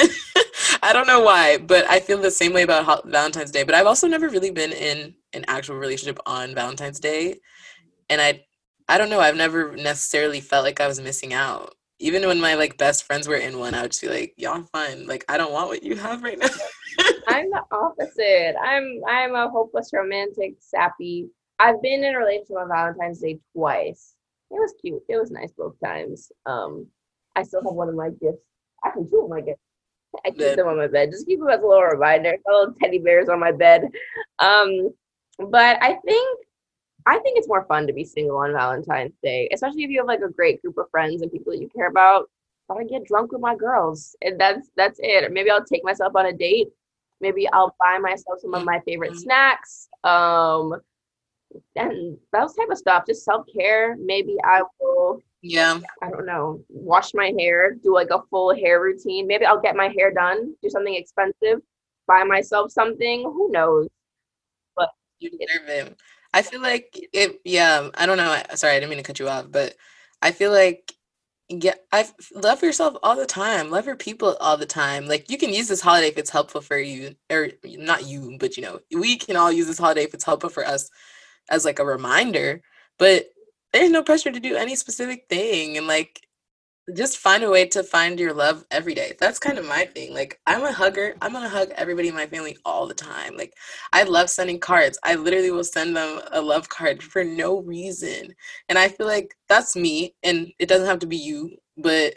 [0.80, 3.64] I don't know why, but I feel the same way about Valentine's Day.
[3.64, 7.40] But I've also never really been in an actual relationship on Valentine's Day,
[8.08, 8.44] and I
[8.88, 9.18] I don't know.
[9.18, 11.74] I've never necessarily felt like I was missing out.
[11.98, 14.62] Even when my like best friends were in one, I would just be like, "Y'all
[14.72, 15.08] fine.
[15.08, 16.46] Like I don't want what you have right now."
[17.26, 18.54] I'm the opposite.
[18.62, 21.28] I'm I'm a hopeless romantic, sappy.
[21.58, 24.14] I've been in a relationship on Valentine's Day twice.
[24.50, 25.02] It was cute.
[25.08, 26.32] It was nice both times.
[26.46, 26.86] Um,
[27.36, 28.42] I still have one of my gifts.
[28.84, 29.60] I can two of my gifts.
[30.24, 31.10] I keep them on my bed.
[31.10, 32.36] Just keep them as a little reminder.
[32.46, 33.82] Little teddy bears on my bed.
[34.38, 34.90] Um,
[35.38, 36.38] but I think
[37.06, 40.06] I think it's more fun to be single on Valentine's Day, especially if you have
[40.06, 42.28] like a great group of friends and people that you care about.
[42.68, 45.24] Gotta get drunk with my girls, and that's that's it.
[45.24, 46.68] Or Maybe I'll take myself on a date.
[47.20, 49.88] Maybe I'll buy myself some of my favorite snacks.
[50.04, 50.74] Um,
[51.76, 53.04] and those type of stuff.
[53.06, 53.96] Just self care.
[53.98, 55.20] Maybe I will.
[55.42, 56.62] yeah, I don't know.
[56.68, 57.74] Wash my hair.
[57.74, 59.26] Do like a full hair routine.
[59.26, 60.54] Maybe I'll get my hair done.
[60.62, 61.60] Do something expensive.
[62.06, 63.22] Buy myself something.
[63.22, 63.88] Who knows?
[64.76, 65.96] But you deserve it.
[66.34, 67.40] I feel like it.
[67.44, 68.40] Yeah, I don't know.
[68.54, 69.74] Sorry, I didn't mean to cut you off, but
[70.22, 70.92] I feel like
[71.50, 73.70] yeah, I love yourself all the time.
[73.70, 75.06] Love your people all the time.
[75.06, 78.56] Like you can use this holiday if it's helpful for you, or not you, but
[78.56, 80.90] you know, we can all use this holiday if it's helpful for us
[81.50, 82.60] as like a reminder.
[82.98, 83.26] But
[83.72, 86.20] there's no pressure to do any specific thing, and like
[86.96, 89.14] just find a way to find your love every day.
[89.20, 90.14] That's kind of my thing.
[90.14, 91.14] Like I'm a hugger.
[91.20, 93.36] I'm gonna hug everybody in my family all the time.
[93.36, 93.52] Like
[93.92, 94.98] I love sending cards.
[95.02, 98.34] I literally will send them a love card for no reason.
[98.68, 102.14] And I feel like that's me and it doesn't have to be you, but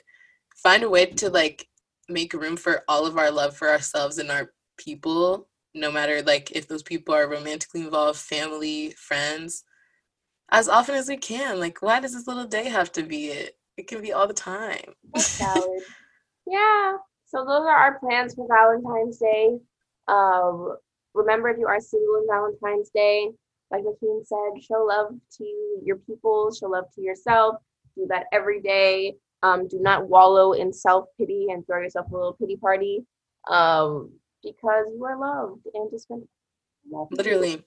[0.56, 1.68] find a way to like
[2.08, 6.52] make room for all of our love for ourselves and our people, no matter like
[6.52, 9.64] if those people are romantically involved, family, friends,
[10.52, 11.60] as often as we can.
[11.60, 13.58] Like why does this little day have to be it?
[13.78, 14.94] It can be all the time.
[16.48, 16.98] Yeah.
[17.26, 19.58] So those are our plans for Valentine's Day.
[20.08, 20.76] Um,
[21.14, 23.30] remember, if you are single on Valentine's Day,
[23.72, 27.56] like Joaquin said, show love to your people, show love to yourself.
[27.96, 29.16] Do that every day.
[29.44, 33.06] Um, do not wallow in self pity and throw yourself a little pity party,
[33.48, 34.12] um,
[34.44, 36.24] because you are loved and
[36.92, 37.64] love literally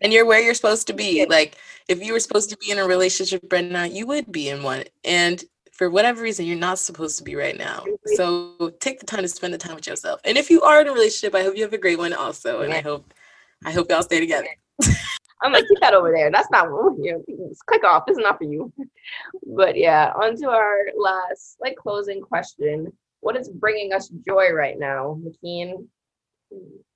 [0.00, 1.56] and you're where you're supposed to be like
[1.88, 4.62] if you were supposed to be in a relationship right now you would be in
[4.62, 7.84] one and for whatever reason you're not supposed to be right now
[8.14, 10.88] so take the time to spend the time with yourself and if you are in
[10.88, 13.12] a relationship i hope you have a great one also and i hope
[13.64, 14.48] i hope y'all stay together
[15.42, 16.30] I'm like, keep that over there.
[16.30, 17.24] That's not for you.
[17.48, 18.06] Just click off.
[18.06, 18.72] This is not for you.
[19.44, 22.92] But yeah, on to our last, like, closing question.
[23.20, 25.86] What is bringing us joy right now, McKean?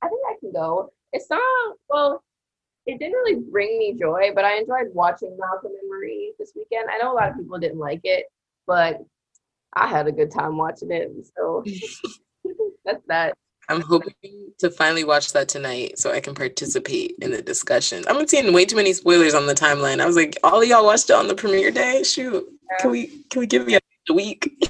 [0.02, 0.90] I think I can go.
[1.12, 2.22] It's not, well,
[2.86, 6.88] it didn't really bring me joy, but I enjoyed watching Malcolm and Marie this weekend.
[6.90, 8.26] I know a lot of people didn't like it,
[8.66, 9.04] but
[9.74, 11.10] I had a good time watching it.
[11.36, 11.64] So
[12.84, 13.34] that's that.
[13.68, 14.14] i'm hoping
[14.58, 18.04] to finally watch that tonight so i can participate in the discussion.
[18.08, 20.84] i'm seeing way too many spoilers on the timeline i was like all of y'all
[20.84, 22.46] watched it on the premiere day shoot
[22.78, 24.64] can we can we give me a, a week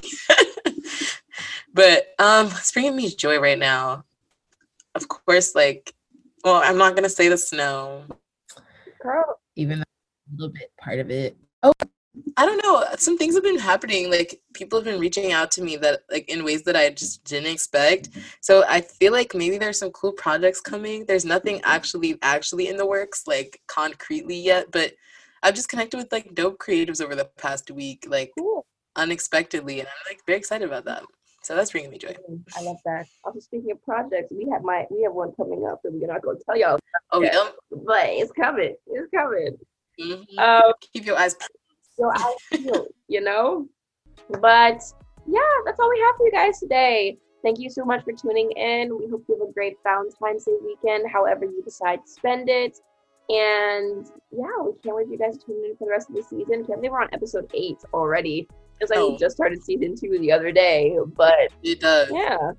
[1.73, 4.03] but um it's bringing me joy right now
[4.97, 5.93] of course like
[6.43, 8.03] well i'm not gonna say the snow
[9.01, 9.85] Girl, even a
[10.33, 11.37] little bit part of it.
[11.63, 11.71] Oh,
[12.35, 12.83] I don't know.
[12.97, 14.09] Some things have been happening.
[14.09, 17.23] Like people have been reaching out to me that like in ways that I just
[17.23, 18.09] didn't expect.
[18.41, 21.05] So I feel like maybe there's some cool projects coming.
[21.05, 24.93] There's nothing actually actually in the works like concretely yet, but
[25.43, 28.65] I've just connected with like dope creatives over the past week, like Cool.
[28.95, 31.03] unexpectedly, and I'm like very excited about that.
[31.47, 32.13] So that's bringing me joy.
[32.57, 33.07] I love that.
[33.23, 36.21] Also, speaking of projects, we have my we have one coming up that we're not
[36.21, 36.77] going to tell y'all,
[37.13, 37.51] Oh Yeah.
[37.71, 38.75] but it's coming.
[38.87, 39.57] It's coming.
[39.97, 40.37] Mhm.
[40.39, 41.35] Um, Keep your eyes.
[41.35, 41.49] peeled.
[41.95, 43.65] so I feel, you know.
[44.41, 44.81] But
[45.25, 47.17] yeah, that's all we have for you guys today.
[47.43, 48.97] Thank you so much for tuning in.
[48.99, 52.77] We hope you have a great Valentine's Day weekend, however you decide to spend it.
[53.29, 56.15] And yeah, we can't wait for you guys to tune in for the rest of
[56.17, 56.65] the season.
[56.65, 58.49] Can't believe we're on episode eight already.
[58.79, 59.17] It's like Oh.
[59.17, 62.09] just started season two the other day, but It does.
[62.11, 62.51] yeah,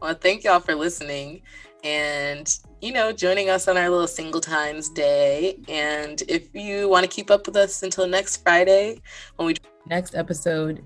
[0.00, 1.42] Well, thank y'all for listening
[1.84, 2.48] and,
[2.80, 5.58] you know, joining us on our little single times day.
[5.68, 9.00] And if you want to keep up with us until next Friday,
[9.36, 9.54] when we
[9.86, 10.82] next episode,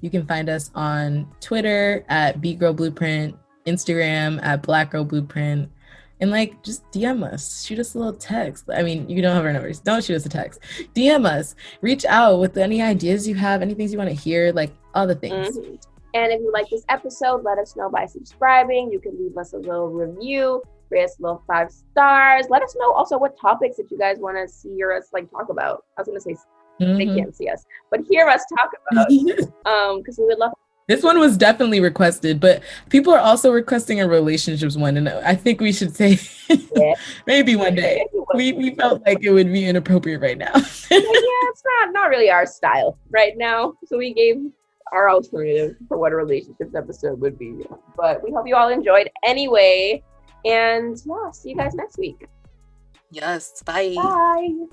[0.00, 3.36] you can find us on Twitter at Beat Girl Blueprint,
[3.66, 5.68] Instagram at Black Girl Blueprint,
[6.20, 8.64] and like just DM us, shoot us a little text.
[8.72, 10.60] I mean, you don't have our numbers, don't shoot us a text.
[10.94, 14.52] DM us, reach out with any ideas you have, any things you want to hear,
[14.52, 15.58] like all the things.
[15.58, 15.82] Mhm.
[16.12, 18.90] And if you like this episode, let us know by subscribing.
[18.90, 20.60] You can leave us a little review,
[20.90, 22.46] rate us a little five stars.
[22.50, 25.30] Let us know also what topics that you guys want to see or us like
[25.30, 25.84] talk about.
[25.96, 26.36] I was gonna say
[26.80, 27.16] they Mhm.
[27.16, 29.08] can't see us, but hear us talk about.
[29.66, 30.52] Um, because we would love.
[30.90, 35.36] This one was definitely requested, but people are also requesting a relationships one, and I
[35.36, 36.18] think we should say
[36.48, 36.94] Yeah.
[37.28, 38.04] maybe one day.
[38.34, 40.50] We we felt like it would be inappropriate right now.
[40.52, 40.60] yeah,
[40.90, 43.74] it's not not really our style right now.
[43.86, 44.36] So we gave
[44.92, 47.64] our alternative for what a relationships episode would be.
[47.96, 50.02] But we hope you all enjoyed anyway.
[50.44, 52.26] And yeah, see you guys next week.
[53.12, 53.94] yes, bye.
[53.94, 54.66] Bye.